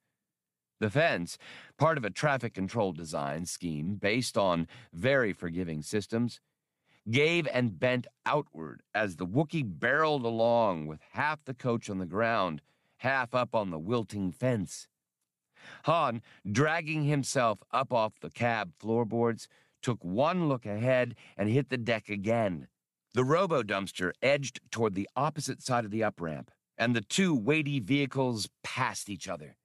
The 0.80 0.90
fence, 0.90 1.36
part 1.76 1.98
of 1.98 2.04
a 2.04 2.10
traffic 2.10 2.54
control 2.54 2.92
design 2.92 3.46
scheme 3.46 3.96
based 3.96 4.38
on 4.38 4.68
very 4.92 5.32
forgiving 5.32 5.82
systems, 5.82 6.40
gave 7.10 7.48
and 7.52 7.78
bent 7.78 8.06
outward 8.26 8.82
as 8.94 9.16
the 9.16 9.26
Wookiee 9.26 9.62
barreled 9.62 10.24
along 10.24 10.86
with 10.86 11.00
half 11.12 11.44
the 11.44 11.54
coach 11.54 11.88
on 11.88 11.98
the 11.98 12.06
ground, 12.06 12.62
half 12.98 13.34
up 13.34 13.54
on 13.54 13.70
the 13.70 13.78
wilting 13.78 14.32
fence. 14.32 14.88
Han, 15.84 16.22
dragging 16.50 17.04
himself 17.04 17.58
up 17.72 17.92
off 17.92 18.20
the 18.20 18.30
cab 18.30 18.72
floorboards, 18.78 19.48
took 19.82 20.04
one 20.04 20.48
look 20.48 20.66
ahead 20.66 21.14
and 21.36 21.48
hit 21.48 21.68
the 21.68 21.78
deck 21.78 22.08
again. 22.08 22.68
The 23.14 23.24
robo 23.24 23.62
dumpster 23.62 24.12
edged 24.22 24.60
toward 24.70 24.94
the 24.94 25.08
opposite 25.16 25.62
side 25.62 25.84
of 25.84 25.90
the 25.90 26.04
up 26.04 26.20
ramp, 26.20 26.50
and 26.76 26.94
the 26.94 27.00
two 27.00 27.34
weighty 27.34 27.80
vehicles 27.80 28.48
passed 28.62 29.08
each 29.08 29.28
other. 29.28 29.56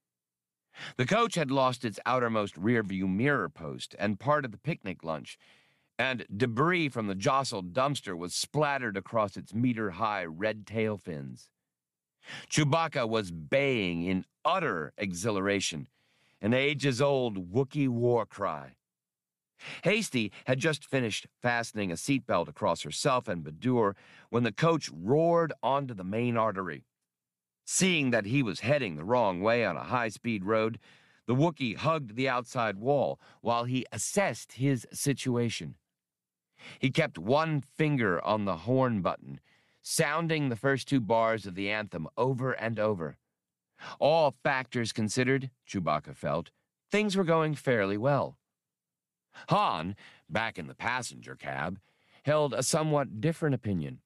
The 0.98 1.06
coach 1.06 1.36
had 1.36 1.52
lost 1.52 1.86
its 1.86 2.00
outermost 2.06 2.56
rearview 2.56 3.08
mirror 3.08 3.50
post 3.50 3.96
and 4.00 4.20
part 4.20 4.46
of 4.46 4.52
the 4.52 4.58
picnic 4.58 5.04
lunch, 5.04 5.38
and 5.98 6.26
debris 6.36 6.90
from 6.90 7.08
the 7.08 7.16
jostled 7.16 7.74
dumpster 7.74 8.18
was 8.18 8.34
splattered 8.34 8.98
across 8.98 9.38
its 9.38 9.54
meter 9.54 9.92
high 9.92 10.26
red 10.26 10.66
tail 10.66 10.98
fins. 10.98 11.50
Chewbacca 12.50 13.08
was 13.08 13.32
baying 13.32 14.04
in 14.04 14.26
utter 14.46 14.94
exhilaration, 14.98 15.88
an 16.42 16.54
ages 16.54 17.02
old 17.02 17.52
Wookiee 17.52 17.90
war 17.90 18.26
cry. 18.26 18.76
Hasti 19.84 20.32
had 20.46 20.60
just 20.60 20.86
finished 20.86 21.28
fastening 21.42 21.92
a 21.92 21.96
seatbelt 21.96 22.48
across 22.48 22.82
herself 22.82 23.28
and 23.28 23.44
Badure 23.44 23.96
when 24.30 24.44
the 24.44 24.52
coach 24.52 24.90
roared 24.94 25.54
onto 25.62 25.94
the 25.94 26.04
main 26.04 26.36
artery. 26.36 26.86
Seeing 27.66 28.12
that 28.12 28.26
he 28.26 28.44
was 28.44 28.60
heading 28.60 28.96
the 28.96 29.06
wrong 29.06 29.42
way 29.42 29.64
on 29.64 29.78
a 29.78 29.84
high 29.84 30.10
speed 30.10 30.44
road, 30.44 30.80
the 31.28 31.36
Wookiee 31.36 31.78
hugged 31.78 32.16
the 32.16 32.28
outside 32.28 32.78
wall 32.78 33.20
while 33.40 33.64
he 33.64 33.86
assessed 33.92 34.54
his 34.54 34.86
situation. 34.92 35.76
He 36.80 36.92
kept 36.92 37.18
one 37.18 37.62
finger 37.62 38.24
on 38.24 38.46
the 38.46 38.58
horn 38.58 39.02
button, 39.02 39.40
sounding 39.82 40.50
the 40.50 40.56
first 40.56 40.88
two 40.88 41.00
bars 41.00 41.46
of 41.46 41.56
the 41.56 41.70
anthem 41.70 42.08
over 42.18 42.54
and 42.54 42.80
over. 42.80 43.18
All 44.00 44.36
factors 44.44 44.94
considered, 44.94 45.50
Chewbacca 45.68 46.16
felt, 46.16 46.52
things 46.90 47.18
were 47.18 47.24
going 47.24 47.56
fairly 47.56 47.98
well. 47.98 48.38
Han, 49.50 49.96
back 50.30 50.58
in 50.58 50.68
the 50.68 50.76
passenger 50.76 51.36
cab, 51.36 51.80
held 52.24 52.54
a 52.54 52.64
somewhat 52.64 53.20
different 53.20 53.56
opinion. 53.56 54.00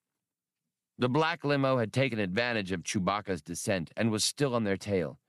The 0.97 1.09
black 1.09 1.43
limo 1.43 1.77
had 1.77 1.93
taken 1.93 2.17
advantage 2.17 2.71
of 2.71 2.83
Chewbacca's 2.83 3.41
descent 3.41 3.91
and 3.95 4.09
was 4.09 4.23
still 4.23 4.55
on 4.55 4.63
their 4.63 4.77
tail. 4.77 5.19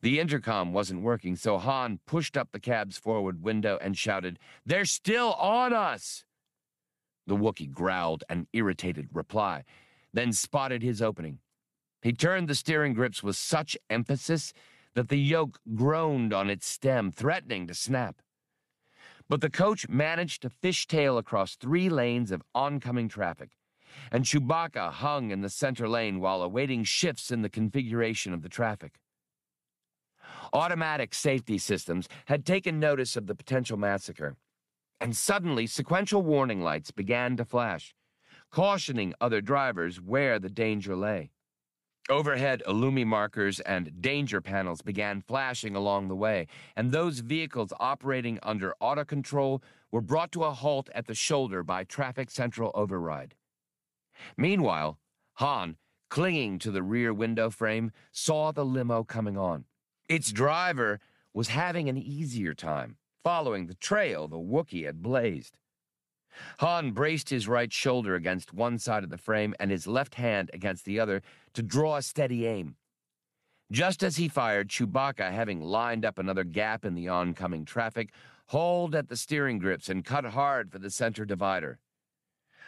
The 0.00 0.20
intercom 0.20 0.72
wasn't 0.72 1.02
working, 1.02 1.34
so 1.34 1.58
Han 1.58 1.98
pushed 2.06 2.36
up 2.36 2.52
the 2.52 2.60
cab's 2.60 2.98
forward 2.98 3.42
window 3.42 3.78
and 3.80 3.96
shouted, 3.96 4.38
They're 4.64 4.84
still 4.84 5.32
on 5.34 5.72
us! 5.72 6.24
The 7.26 7.36
Wookiee 7.36 7.70
growled 7.70 8.24
an 8.28 8.46
irritated 8.52 9.08
reply, 9.12 9.64
then 10.12 10.32
spotted 10.32 10.82
his 10.82 11.00
opening. 11.00 11.38
He 12.02 12.12
turned 12.12 12.48
the 12.48 12.54
steering 12.54 12.94
grips 12.94 13.22
with 13.22 13.36
such 13.36 13.76
emphasis 13.88 14.52
that 14.94 15.08
the 15.08 15.18
yoke 15.18 15.58
groaned 15.74 16.32
on 16.32 16.50
its 16.50 16.66
stem, 16.66 17.12
threatening 17.12 17.66
to 17.68 17.74
snap. 17.74 18.20
But 19.28 19.40
the 19.40 19.50
coach 19.50 19.88
managed 19.88 20.42
to 20.42 20.50
fishtail 20.50 21.16
across 21.16 21.54
three 21.54 21.88
lanes 21.88 22.32
of 22.32 22.42
oncoming 22.54 23.08
traffic, 23.08 23.50
and 24.10 24.24
Chewbacca 24.24 24.90
hung 24.90 25.30
in 25.30 25.40
the 25.40 25.48
center 25.48 25.88
lane 25.88 26.20
while 26.20 26.42
awaiting 26.42 26.84
shifts 26.84 27.30
in 27.30 27.42
the 27.42 27.48
configuration 27.48 28.32
of 28.32 28.42
the 28.42 28.48
traffic. 28.48 28.98
Automatic 30.52 31.14
safety 31.14 31.56
systems 31.56 32.08
had 32.26 32.44
taken 32.44 32.80
notice 32.80 33.16
of 33.16 33.26
the 33.26 33.34
potential 33.34 33.78
massacre 33.78 34.36
and 35.02 35.16
suddenly 35.16 35.66
sequential 35.66 36.22
warning 36.22 36.62
lights 36.62 36.92
began 36.92 37.36
to 37.36 37.44
flash, 37.44 37.92
cautioning 38.52 39.12
other 39.20 39.40
drivers 39.40 40.00
where 40.00 40.38
the 40.38 40.48
danger 40.48 40.94
lay. 40.94 41.32
Overhead 42.08 42.62
Illumi 42.68 43.04
markers 43.04 43.58
and 43.60 44.00
danger 44.00 44.40
panels 44.40 44.80
began 44.80 45.20
flashing 45.20 45.74
along 45.74 46.06
the 46.06 46.14
way, 46.14 46.46
and 46.76 46.92
those 46.92 47.18
vehicles 47.18 47.72
operating 47.80 48.38
under 48.44 48.74
auto 48.78 49.04
control 49.04 49.60
were 49.90 50.00
brought 50.00 50.30
to 50.30 50.44
a 50.44 50.52
halt 50.52 50.88
at 50.94 51.08
the 51.08 51.14
shoulder 51.14 51.64
by 51.64 51.82
traffic 51.82 52.30
central 52.30 52.70
override. 52.72 53.34
Meanwhile, 54.36 55.00
Han, 55.34 55.78
clinging 56.10 56.60
to 56.60 56.70
the 56.70 56.82
rear 56.82 57.12
window 57.12 57.50
frame, 57.50 57.90
saw 58.12 58.52
the 58.52 58.64
limo 58.64 59.02
coming 59.02 59.36
on. 59.36 59.64
Its 60.08 60.30
driver 60.30 61.00
was 61.34 61.48
having 61.48 61.88
an 61.88 61.98
easier 61.98 62.54
time, 62.54 62.98
following 63.22 63.66
the 63.66 63.74
trail 63.74 64.28
the 64.28 64.36
Wookiee 64.36 64.86
had 64.86 65.02
blazed. 65.02 65.58
Han 66.60 66.92
braced 66.92 67.28
his 67.28 67.46
right 67.46 67.72
shoulder 67.72 68.14
against 68.14 68.54
one 68.54 68.78
side 68.78 69.04
of 69.04 69.10
the 69.10 69.18
frame 69.18 69.54
and 69.60 69.70
his 69.70 69.86
left 69.86 70.14
hand 70.14 70.50
against 70.52 70.84
the 70.84 70.98
other 70.98 71.22
to 71.52 71.62
draw 71.62 71.96
a 71.96 72.02
steady 72.02 72.46
aim. 72.46 72.76
Just 73.70 74.02
as 74.02 74.16
he 74.16 74.28
fired, 74.28 74.68
Chewbacca, 74.68 75.32
having 75.32 75.62
lined 75.62 76.04
up 76.04 76.18
another 76.18 76.44
gap 76.44 76.84
in 76.84 76.94
the 76.94 77.08
oncoming 77.08 77.64
traffic, 77.64 78.12
hauled 78.46 78.94
at 78.94 79.08
the 79.08 79.16
steering 79.16 79.58
grips 79.58 79.88
and 79.88 80.04
cut 80.04 80.24
hard 80.26 80.70
for 80.70 80.78
the 80.78 80.90
center 80.90 81.24
divider. 81.24 81.78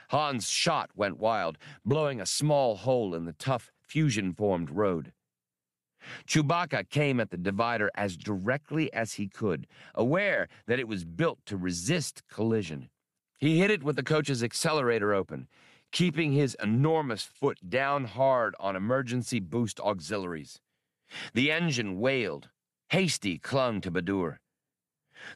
Han's 0.08 0.49
shot 0.49 0.90
went 0.94 1.18
wild, 1.18 1.58
blowing 1.84 2.20
a 2.20 2.26
small 2.26 2.76
hole 2.76 3.14
in 3.14 3.25
the 3.25 3.32
tough, 3.34 3.70
fusion 3.80 4.32
formed 4.32 4.70
road. 4.70 5.12
Chewbacca 6.26 6.88
came 6.88 7.20
at 7.20 7.30
the 7.30 7.37
divider 7.37 7.90
as 7.94 8.16
directly 8.16 8.92
as 8.92 9.14
he 9.14 9.28
could, 9.28 9.66
aware 9.94 10.49
that 10.66 10.78
it 10.78 10.88
was 10.88 11.04
built 11.04 11.38
to 11.46 11.56
resist 11.56 12.23
collision. 12.28 12.90
He 13.38 13.58
hit 13.58 13.70
it 13.70 13.82
with 13.82 13.96
the 13.96 14.02
coach's 14.02 14.42
accelerator 14.42 15.12
open, 15.12 15.49
keeping 15.92 16.32
his 16.32 16.56
enormous 16.62 17.23
foot 17.23 17.58
down 17.68 18.04
hard 18.04 18.54
on 18.58 18.76
emergency 18.76 19.40
boost 19.40 19.80
auxiliaries. 19.80 20.61
The 21.34 21.52
engine 21.52 22.00
wailed. 22.00 22.49
Hasti 22.90 23.38
clung 23.38 23.80
to 23.80 23.90
Badure. 23.90 24.38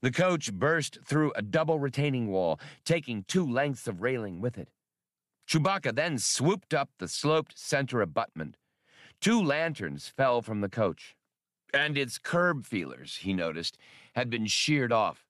The 0.02 0.10
coach 0.10 0.52
burst 0.52 0.98
through 1.04 1.32
a 1.34 1.42
double 1.42 1.78
retaining 1.78 2.28
wall, 2.28 2.60
taking 2.84 3.24
two 3.24 3.46
lengths 3.46 3.86
of 3.86 4.02
railing 4.02 4.40
with 4.40 4.58
it. 4.58 4.68
Chewbacca 5.48 5.94
then 5.94 6.18
swooped 6.18 6.74
up 6.74 6.90
the 6.98 7.08
sloped 7.08 7.58
center 7.58 8.02
abutment. 8.02 8.56
Two 9.20 9.42
lanterns 9.42 10.08
fell 10.08 10.42
from 10.42 10.60
the 10.60 10.68
coach, 10.68 11.16
and 11.74 11.98
its 11.98 12.18
curb 12.18 12.64
feelers, 12.64 13.16
he 13.22 13.32
noticed, 13.32 13.76
had 14.14 14.30
been 14.30 14.46
sheared 14.46 14.92
off. 14.92 15.26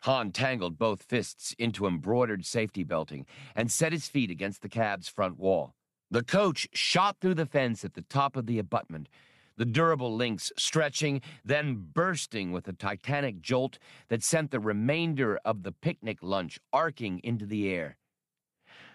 Han 0.00 0.32
tangled 0.32 0.78
both 0.78 1.02
fists 1.02 1.54
into 1.58 1.86
embroidered 1.86 2.46
safety 2.46 2.82
belting 2.82 3.26
and 3.54 3.70
set 3.70 3.92
his 3.92 4.08
feet 4.08 4.30
against 4.30 4.62
the 4.62 4.68
cab's 4.68 5.08
front 5.08 5.38
wall. 5.38 5.74
The 6.10 6.22
coach 6.22 6.68
shot 6.72 7.16
through 7.20 7.34
the 7.34 7.46
fence 7.46 7.84
at 7.84 7.94
the 7.94 8.02
top 8.02 8.36
of 8.36 8.46
the 8.46 8.58
abutment, 8.58 9.08
the 9.56 9.64
durable 9.64 10.14
links 10.14 10.52
stretching, 10.56 11.20
then 11.44 11.88
bursting 11.92 12.52
with 12.52 12.68
a 12.68 12.72
titanic 12.72 13.40
jolt 13.40 13.78
that 14.08 14.22
sent 14.22 14.50
the 14.50 14.60
remainder 14.60 15.40
of 15.44 15.62
the 15.62 15.72
picnic 15.72 16.18
lunch 16.22 16.58
arcing 16.72 17.20
into 17.24 17.46
the 17.46 17.68
air. 17.68 17.96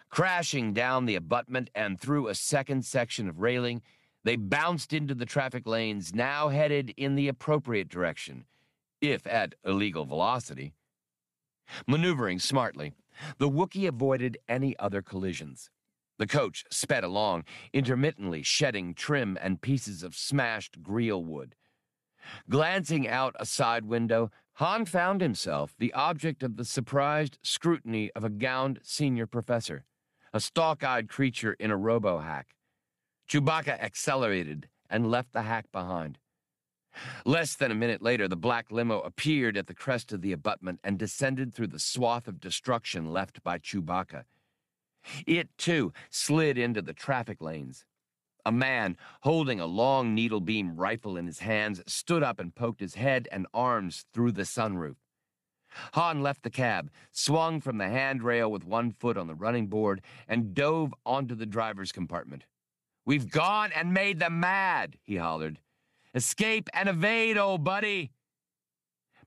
Crashing 0.10 0.74
down 0.74 1.06
the 1.06 1.16
abutment 1.16 1.70
and 1.74 2.00
through 2.00 2.28
a 2.28 2.36
second 2.36 2.86
section 2.86 3.28
of 3.28 3.40
railing, 3.40 3.82
they 4.24 4.36
bounced 4.36 4.94
into 4.94 5.16
the 5.16 5.26
traffic 5.26 5.68
lanes 5.68 6.14
now 6.14 6.50
headed 6.50 6.94
in 6.98 7.16
the 7.16 7.28
appropriate 7.28 7.90
direction, 7.90 8.46
if 9.02 9.26
at 9.26 9.56
illegal 9.66 10.06
velocity. 10.06 10.74
Maneuvering 11.88 12.40
smartly, 12.40 12.94
the 13.38 13.50
Wookiee 13.50 13.88
avoided 13.88 14.38
any 14.48 14.78
other 14.78 15.02
collisions. 15.02 15.70
The 16.18 16.28
coach 16.28 16.66
sped 16.70 17.04
along, 17.04 17.46
intermittently 17.74 18.44
shedding 18.44 18.94
trim 18.94 19.38
and 19.42 19.62
pieces 19.62 20.04
of 20.04 20.16
smashed 20.16 20.84
greel 20.84 21.24
wood. 21.24 21.56
Glancing 22.50 23.08
out 23.08 23.36
a 23.40 23.46
side 23.46 23.86
window, 23.86 24.30
Han 24.56 24.86
found 24.86 25.22
himself 25.22 25.74
the 25.80 25.94
object 25.94 26.44
of 26.44 26.58
the 26.58 26.66
surprised 26.66 27.40
scrutiny 27.42 28.12
of 28.16 28.24
a 28.24 28.30
gowned 28.30 28.80
senior 28.84 29.26
professor, 29.26 29.86
a 30.34 30.40
stalk 30.40 30.84
eyed 30.84 31.10
creature 31.10 31.54
in 31.54 31.72
a 31.72 31.78
robo 31.78 32.20
hack. 32.20 32.56
Chewbacca 33.32 33.80
accelerated 33.80 34.68
and 34.90 35.10
left 35.10 35.32
the 35.32 35.44
hack 35.44 35.72
behind. 35.72 36.18
Less 37.26 37.56
than 37.56 37.72
a 37.72 37.76
minute 37.76 38.02
later, 38.02 38.28
the 38.28 38.36
black 38.36 38.70
limo 38.70 39.00
appeared 39.00 39.56
at 39.56 39.68
the 39.68 39.74
crest 39.74 40.12
of 40.12 40.22
the 40.22 40.34
abutment 40.34 40.82
and 40.84 41.00
descended 41.00 41.54
through 41.54 41.68
the 41.68 41.80
swath 41.80 42.28
of 42.28 42.42
destruction 42.42 43.14
left 43.14 43.42
by 43.42 43.58
Chewbacca. 43.58 44.26
It, 45.26 45.48
too, 45.58 45.94
slid 46.10 46.58
into 46.58 46.82
the 46.82 46.92
traffic 46.92 47.40
lanes. 47.40 47.86
A 48.46 48.52
man, 48.52 48.98
holding 49.22 49.62
a 49.62 49.66
long 49.66 50.14
needle 50.14 50.42
beam 50.42 50.76
rifle 50.76 51.16
in 51.16 51.26
his 51.26 51.40
hands, 51.40 51.82
stood 51.88 52.24
up 52.24 52.38
and 52.38 52.54
poked 52.54 52.82
his 52.82 52.96
head 52.96 53.30
and 53.32 53.48
arms 53.54 54.04
through 54.14 54.34
the 54.34 54.42
sunroof. 54.42 54.98
Han 55.94 56.22
left 56.22 56.44
the 56.44 56.50
cab, 56.50 56.92
swung 57.14 57.62
from 57.62 57.78
the 57.78 57.88
handrail 57.88 58.52
with 58.52 58.66
one 58.66 58.92
foot 58.92 59.16
on 59.16 59.28
the 59.28 59.36
running 59.36 59.68
board, 59.68 60.02
and 60.28 60.54
dove 60.54 60.94
onto 61.06 61.34
the 61.34 61.46
driver's 61.46 61.94
compartment. 61.94 62.44
We've 63.06 63.30
gone 63.30 63.72
and 63.72 63.94
made 63.94 64.20
them 64.20 64.40
mad, 64.40 64.98
he 65.02 65.18
hollered. 65.18 65.60
Escape 66.14 66.70
and 66.74 66.88
evade, 66.90 67.38
old 67.38 67.64
buddy. 67.64 68.12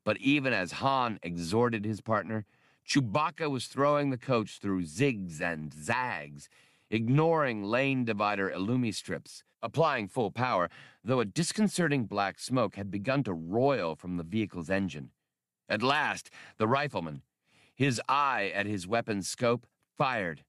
But 0.04 0.18
even 0.18 0.52
as 0.52 0.72
Han 0.72 1.18
exhorted 1.22 1.84
his 1.84 2.00
partner, 2.00 2.44
Chewbacca 2.86 3.50
was 3.50 3.66
throwing 3.66 4.10
the 4.10 4.18
coach 4.18 4.58
through 4.58 4.82
zigs 4.82 5.40
and 5.40 5.72
zags, 5.72 6.48
ignoring 6.90 7.64
lane 7.64 8.04
divider 8.04 8.50
illumi 8.50 8.94
strips, 8.94 9.42
applying 9.62 10.06
full 10.06 10.30
power, 10.30 10.68
though 11.02 11.20
a 11.20 11.24
disconcerting 11.24 12.04
black 12.04 12.38
smoke 12.38 12.76
had 12.76 12.90
begun 12.90 13.22
to 13.24 13.32
roil 13.32 13.94
from 13.94 14.18
the 14.18 14.22
vehicle's 14.22 14.68
engine. 14.68 15.10
At 15.68 15.82
last, 15.82 16.30
the 16.58 16.68
rifleman, 16.68 17.22
his 17.74 18.00
eye 18.08 18.52
at 18.54 18.66
his 18.66 18.86
weapon's 18.86 19.26
scope, 19.26 19.66
fired. 19.96 20.44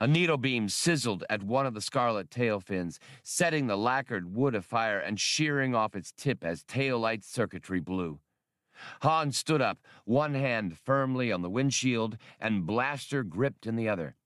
A 0.00 0.06
needle 0.06 0.36
beam 0.36 0.68
sizzled 0.68 1.24
at 1.30 1.42
one 1.42 1.66
of 1.66 1.74
the 1.74 1.80
scarlet 1.80 2.30
tail 2.30 2.60
fins, 2.60 2.98
setting 3.22 3.66
the 3.66 3.76
lacquered 3.76 4.34
wood 4.34 4.54
afire 4.54 4.98
and 4.98 5.18
shearing 5.18 5.74
off 5.74 5.94
its 5.94 6.12
tip 6.12 6.44
as 6.44 6.62
tail 6.62 6.98
light 6.98 7.24
circuitry 7.24 7.80
blew. 7.80 8.20
Han 9.02 9.32
stood 9.32 9.60
up, 9.60 9.78
one 10.04 10.34
hand 10.34 10.78
firmly 10.78 11.30
on 11.30 11.42
the 11.42 11.50
windshield 11.50 12.16
and 12.38 12.66
blaster 12.66 13.22
gripped 13.22 13.66
in 13.66 13.76
the 13.76 13.88
other. 13.88 14.16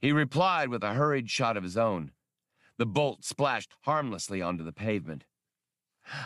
He 0.00 0.12
replied 0.12 0.68
with 0.68 0.82
a 0.82 0.94
hurried 0.94 1.30
shot 1.30 1.56
of 1.56 1.62
his 1.62 1.76
own. 1.76 2.12
The 2.78 2.86
bolt 2.86 3.24
splashed 3.24 3.74
harmlessly 3.82 4.40
onto 4.40 4.64
the 4.64 4.72
pavement. 4.72 5.24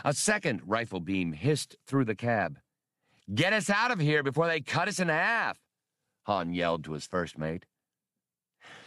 A 0.03 0.13
second 0.13 0.61
rifle 0.65 0.99
beam 0.99 1.33
hissed 1.33 1.75
through 1.85 2.05
the 2.05 2.15
cab. 2.15 2.59
Get 3.33 3.53
us 3.53 3.69
out 3.69 3.91
of 3.91 3.99
here 3.99 4.23
before 4.23 4.47
they 4.47 4.61
cut 4.61 4.87
us 4.87 4.99
in 4.99 5.09
half, 5.09 5.59
Han 6.23 6.53
yelled 6.53 6.83
to 6.85 6.93
his 6.93 7.05
first 7.05 7.37
mate. 7.37 7.65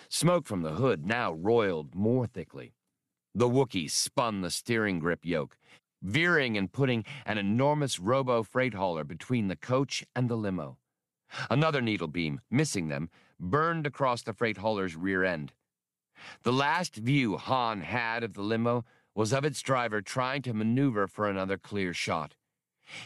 Smoke 0.08 0.46
from 0.46 0.62
the 0.62 0.72
hood 0.72 1.04
now 1.06 1.32
roiled 1.32 1.94
more 1.94 2.26
thickly. 2.26 2.72
The 3.34 3.48
Wookiee 3.48 3.90
spun 3.90 4.40
the 4.40 4.50
steering 4.50 4.98
grip 4.98 5.24
yoke, 5.24 5.56
veering 6.02 6.56
and 6.56 6.72
putting 6.72 7.04
an 7.26 7.38
enormous 7.38 8.00
robo 8.00 8.42
freight 8.42 8.74
hauler 8.74 9.04
between 9.04 9.48
the 9.48 9.56
coach 9.56 10.04
and 10.16 10.28
the 10.28 10.36
limo. 10.36 10.78
Another 11.50 11.82
needle 11.82 12.08
beam, 12.08 12.40
missing 12.50 12.88
them, 12.88 13.10
burned 13.38 13.86
across 13.86 14.22
the 14.22 14.32
freight 14.32 14.56
hauler's 14.56 14.96
rear 14.96 15.24
end. 15.24 15.52
The 16.42 16.52
last 16.52 16.96
view 16.96 17.36
Han 17.36 17.82
had 17.82 18.24
of 18.24 18.34
the 18.34 18.42
limo 18.42 18.84
was 19.14 19.32
of 19.32 19.44
its 19.44 19.60
driver 19.60 20.00
trying 20.00 20.42
to 20.42 20.54
maneuver 20.54 21.06
for 21.06 21.28
another 21.28 21.58
clear 21.58 21.92
shot. 21.92 22.34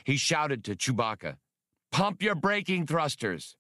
He 0.05 0.17
shouted 0.17 0.63
to 0.65 0.77
Chewbacca, 0.77 1.37
Pump 1.91 2.23
your 2.23 2.35
braking 2.35 2.87
thrusters! 2.87 3.57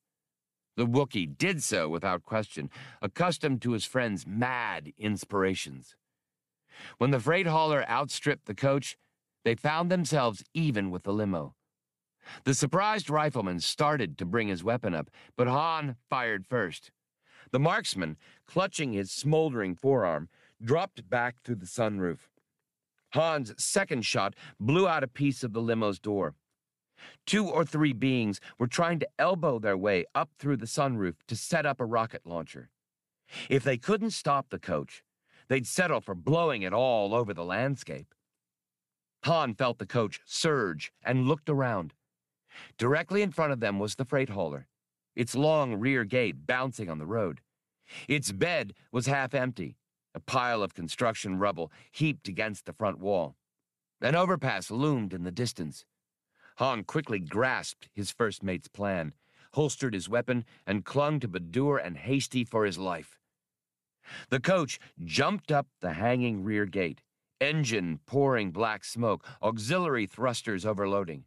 The 0.77 0.87
Wookiee 0.87 1.37
did 1.37 1.63
so 1.63 1.89
without 1.89 2.25
question, 2.25 2.71
accustomed 3.01 3.61
to 3.63 3.73
his 3.73 3.85
friend's 3.85 4.27
mad 4.27 4.93
inspirations. 4.99 5.97
When 6.99 7.11
the 7.11 7.21
freight 7.21 7.47
hauler 7.47 7.89
outstripped 7.89 8.47
the 8.47 8.55
coach, 8.55 8.97
they 9.45 9.55
found 9.55 9.91
themselves 9.91 10.43
even 10.55 10.91
with 10.91 11.03
the 11.03 11.13
limo. 11.13 11.55
The 12.45 12.55
surprised 12.55 13.11
rifleman 13.11 13.61
started 13.61 14.17
to 14.19 14.25
bring 14.25 14.49
his 14.49 14.65
weapon 14.65 14.95
up, 14.95 15.11
but 15.37 15.49
Han 15.49 15.97
fired 16.09 16.47
first. 16.47 16.93
The 17.51 17.59
marksman, 17.59 18.17
clutching 18.47 18.93
his 18.93 19.11
smoldering 19.11 19.75
forearm, 19.75 20.29
dropped 20.63 21.09
back 21.11 21.37
through 21.43 21.57
the 21.57 21.67
sunroof. 21.67 22.29
Han's 23.11 23.53
second 23.63 24.07
shot 24.07 24.35
blew 24.59 24.89
out 24.89 25.05
a 25.05 25.09
piece 25.09 25.43
of 25.43 25.53
the 25.53 25.61
limo's 25.61 25.99
door. 25.99 26.35
Two 27.27 27.49
or 27.49 27.65
three 27.65 27.93
beings 27.93 28.41
were 28.59 28.67
trying 28.67 28.99
to 29.01 29.09
elbow 29.19 29.59
their 29.59 29.77
way 29.77 30.05
up 30.15 30.31
through 30.38 30.57
the 30.57 30.67
sunroof 30.67 31.17
to 31.29 31.37
set 31.37 31.67
up 31.67 31.81
a 31.81 31.85
rocket 31.85 32.23
launcher. 32.27 32.71
If 33.49 33.65
they 33.65 33.79
couldn't 33.79 34.11
stop 34.11 34.51
the 34.51 34.59
coach, 34.59 35.03
they'd 35.49 35.67
settle 35.67 36.01
for 36.01 36.15
blowing 36.15 36.62
it 36.62 36.73
all 36.73 37.15
over 37.15 37.33
the 37.33 37.45
landscape. 37.45 38.15
Han 39.25 39.55
felt 39.55 39.79
the 39.79 39.87
coach 39.87 40.21
surge 40.25 40.93
and 41.05 41.29
looked 41.29 41.49
around. 41.49 41.95
Directly 42.77 43.23
in 43.23 43.31
front 43.31 43.53
of 43.53 43.61
them 43.61 43.79
was 43.79 43.95
the 43.95 44.05
freight 44.05 44.31
hauler, 44.31 44.67
its 45.15 45.35
long 45.35 45.75
rear 45.75 46.05
gate 46.05 46.47
bouncing 46.47 46.91
on 46.91 46.99
the 46.99 47.07
road. 47.07 47.41
Its 48.09 48.33
bed 48.33 48.75
was 48.91 49.07
half 49.07 49.35
empty, 49.35 49.77
a 50.15 50.21
pile 50.21 50.62
of 50.62 50.75
construction 50.75 51.38
rubble 51.38 51.71
heaped 51.91 52.29
against 52.29 52.67
the 52.67 52.73
front 52.73 52.99
wall. 52.99 53.37
An 54.01 54.17
overpass 54.17 54.71
loomed 54.71 55.15
in 55.15 55.23
the 55.23 55.31
distance. 55.31 55.85
Han 56.57 56.85
quickly 56.85 57.19
grasped 57.19 57.88
his 57.93 58.11
first 58.11 58.43
mate's 58.43 58.69
plan, 58.69 59.15
holstered 59.55 59.95
his 59.95 60.09
weapon, 60.09 60.45
and 60.67 60.85
clung 60.85 61.21
to 61.21 61.29
Badure 61.29 61.79
and 61.79 61.97
Hasti 61.97 62.45
for 62.45 62.65
his 62.65 62.79
life. 62.79 63.19
The 64.31 64.41
coach 64.41 64.79
jumped 65.03 65.53
up 65.53 65.69
the 65.81 65.93
hanging 65.95 66.43
rear 66.43 66.67
gate, 66.67 67.03
engine 67.41 68.01
pouring 68.07 68.51
black 68.51 68.85
smoke, 68.85 69.27
auxiliary 69.43 70.07
thrusters 70.07 70.67
overloading. 70.67 71.25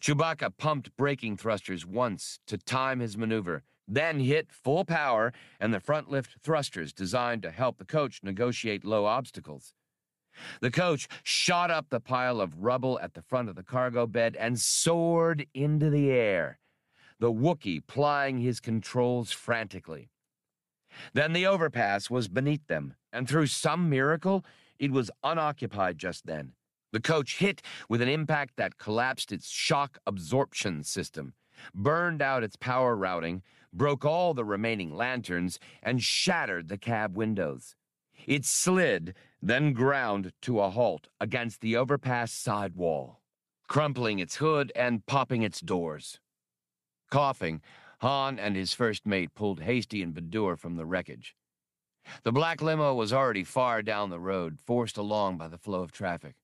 Chewbacca 0.00 0.56
pumped 0.56 0.96
braking 0.96 1.36
thrusters 1.36 1.84
once 1.84 2.38
to 2.46 2.56
time 2.58 3.00
his 3.00 3.16
maneuver, 3.16 3.62
then 3.88 4.20
hit 4.20 4.52
full 4.52 4.84
power 4.84 5.32
and 5.60 5.74
the 5.74 5.80
front 5.80 6.10
lift 6.10 6.36
thrusters 6.42 6.92
designed 6.92 7.42
to 7.42 7.50
help 7.50 7.78
the 7.78 7.84
coach 7.84 8.20
negotiate 8.22 8.84
low 8.84 9.06
obstacles. 9.06 9.74
The 10.60 10.70
coach 10.70 11.08
shot 11.22 11.70
up 11.70 11.90
the 11.90 12.00
pile 12.00 12.40
of 12.40 12.62
rubble 12.62 12.98
at 13.00 13.14
the 13.14 13.22
front 13.22 13.48
of 13.48 13.54
the 13.54 13.62
cargo 13.62 14.06
bed 14.06 14.36
and 14.36 14.58
soared 14.58 15.46
into 15.54 15.90
the 15.90 16.10
air, 16.10 16.58
the 17.18 17.32
Wookiee 17.32 17.86
plying 17.86 18.38
his 18.38 18.60
controls 18.60 19.32
frantically. 19.32 20.10
Then 21.14 21.32
the 21.32 21.46
overpass 21.46 22.10
was 22.10 22.28
beneath 22.28 22.66
them, 22.66 22.94
and 23.12 23.28
through 23.28 23.46
some 23.46 23.88
miracle, 23.88 24.44
it 24.78 24.90
was 24.90 25.10
unoccupied 25.22 25.98
just 25.98 26.26
then. 26.26 26.52
The 26.92 27.00
coach 27.00 27.38
hit 27.38 27.62
with 27.88 28.02
an 28.02 28.08
impact 28.08 28.56
that 28.56 28.78
collapsed 28.78 29.32
its 29.32 29.48
shock 29.48 29.98
absorption 30.06 30.84
system, 30.84 31.34
burned 31.74 32.20
out 32.20 32.42
its 32.42 32.56
power 32.56 32.94
routing, 32.94 33.42
broke 33.72 34.04
all 34.04 34.34
the 34.34 34.44
remaining 34.44 34.94
lanterns, 34.94 35.58
and 35.82 36.02
shattered 36.02 36.68
the 36.68 36.76
cab 36.76 37.16
windows. 37.16 37.74
It 38.26 38.44
slid, 38.44 39.14
then 39.42 39.72
ground 39.72 40.32
to 40.40 40.60
a 40.60 40.70
halt 40.70 41.08
against 41.20 41.60
the 41.60 41.76
overpass 41.76 42.32
side 42.32 42.76
wall, 42.76 43.20
crumpling 43.68 44.20
its 44.20 44.36
hood 44.36 44.70
and 44.76 45.04
popping 45.06 45.42
its 45.42 45.60
doors. 45.60 46.20
Coughing, 47.10 47.60
Han 47.98 48.38
and 48.38 48.56
his 48.56 48.72
first 48.72 49.04
mate 49.04 49.34
pulled 49.34 49.60
Hasti 49.60 50.02
and 50.02 50.14
Badure 50.14 50.56
from 50.56 50.76
the 50.76 50.86
wreckage. 50.86 51.36
The 52.24 52.32
black 52.32 52.60
limo 52.60 52.94
was 52.94 53.12
already 53.12 53.44
far 53.44 53.82
down 53.82 54.10
the 54.10 54.18
road, 54.18 54.58
forced 54.64 54.96
along 54.96 55.38
by 55.38 55.48
the 55.48 55.58
flow 55.58 55.82
of 55.82 55.92
traffic. 55.92 56.34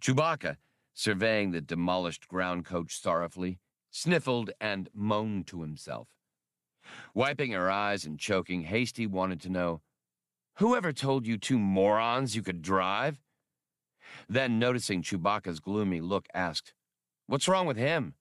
Chewbacca, 0.00 0.56
surveying 0.94 1.50
the 1.50 1.60
demolished 1.60 2.28
ground 2.28 2.64
coach 2.64 3.00
sorrowfully, 3.00 3.58
sniffled 3.90 4.50
and 4.60 4.88
moaned 4.94 5.46
to 5.48 5.62
himself. 5.62 6.08
Wiping 7.12 7.52
her 7.52 7.70
eyes 7.70 8.04
and 8.04 8.18
choking, 8.18 8.62
Hasti 8.62 9.06
wanted 9.06 9.40
to 9.42 9.48
know 9.48 9.82
Whoever 10.58 10.92
told 10.92 11.24
you 11.24 11.38
two 11.38 11.58
morons 11.58 12.34
you 12.34 12.42
could 12.42 12.62
drive? 12.62 13.20
Then, 14.28 14.58
noticing 14.58 15.02
Chewbacca's 15.02 15.60
gloomy 15.60 16.00
look, 16.00 16.26
asked, 16.34 16.74
What's 17.26 17.46
wrong 17.46 17.66
with 17.66 17.76
him? 17.76 18.14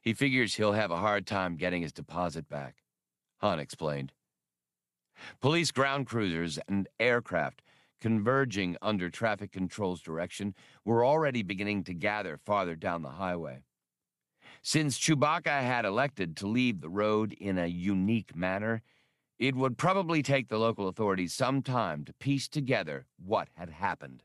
He 0.00 0.14
figures 0.14 0.54
he'll 0.54 0.72
have 0.72 0.90
a 0.90 0.96
hard 0.96 1.26
time 1.26 1.56
getting 1.56 1.82
his 1.82 1.92
deposit 1.92 2.48
back, 2.48 2.76
Han 3.38 3.58
explained. 3.58 4.12
Police 5.40 5.70
ground 5.72 6.06
cruisers 6.06 6.58
and 6.68 6.88
aircraft 6.98 7.60
converging 8.00 8.78
under 8.80 9.10
traffic 9.10 9.52
control's 9.52 10.00
direction 10.00 10.54
were 10.86 11.04
already 11.04 11.42
beginning 11.42 11.84
to 11.84 11.92
gather 11.92 12.38
farther 12.38 12.76
down 12.76 13.02
the 13.02 13.10
highway. 13.10 13.60
Since 14.62 14.98
Chewbacca 14.98 15.60
had 15.60 15.84
elected 15.84 16.34
to 16.38 16.46
leave 16.46 16.80
the 16.80 16.88
road 16.88 17.34
in 17.34 17.58
a 17.58 17.66
unique 17.66 18.34
manner, 18.34 18.82
it 19.38 19.54
would 19.54 19.76
probably 19.76 20.22
take 20.22 20.48
the 20.48 20.58
local 20.58 20.88
authorities 20.88 21.34
some 21.34 21.62
time 21.62 22.04
to 22.04 22.12
piece 22.14 22.48
together 22.48 23.06
what 23.22 23.48
had 23.54 23.70
happened. 23.70 24.22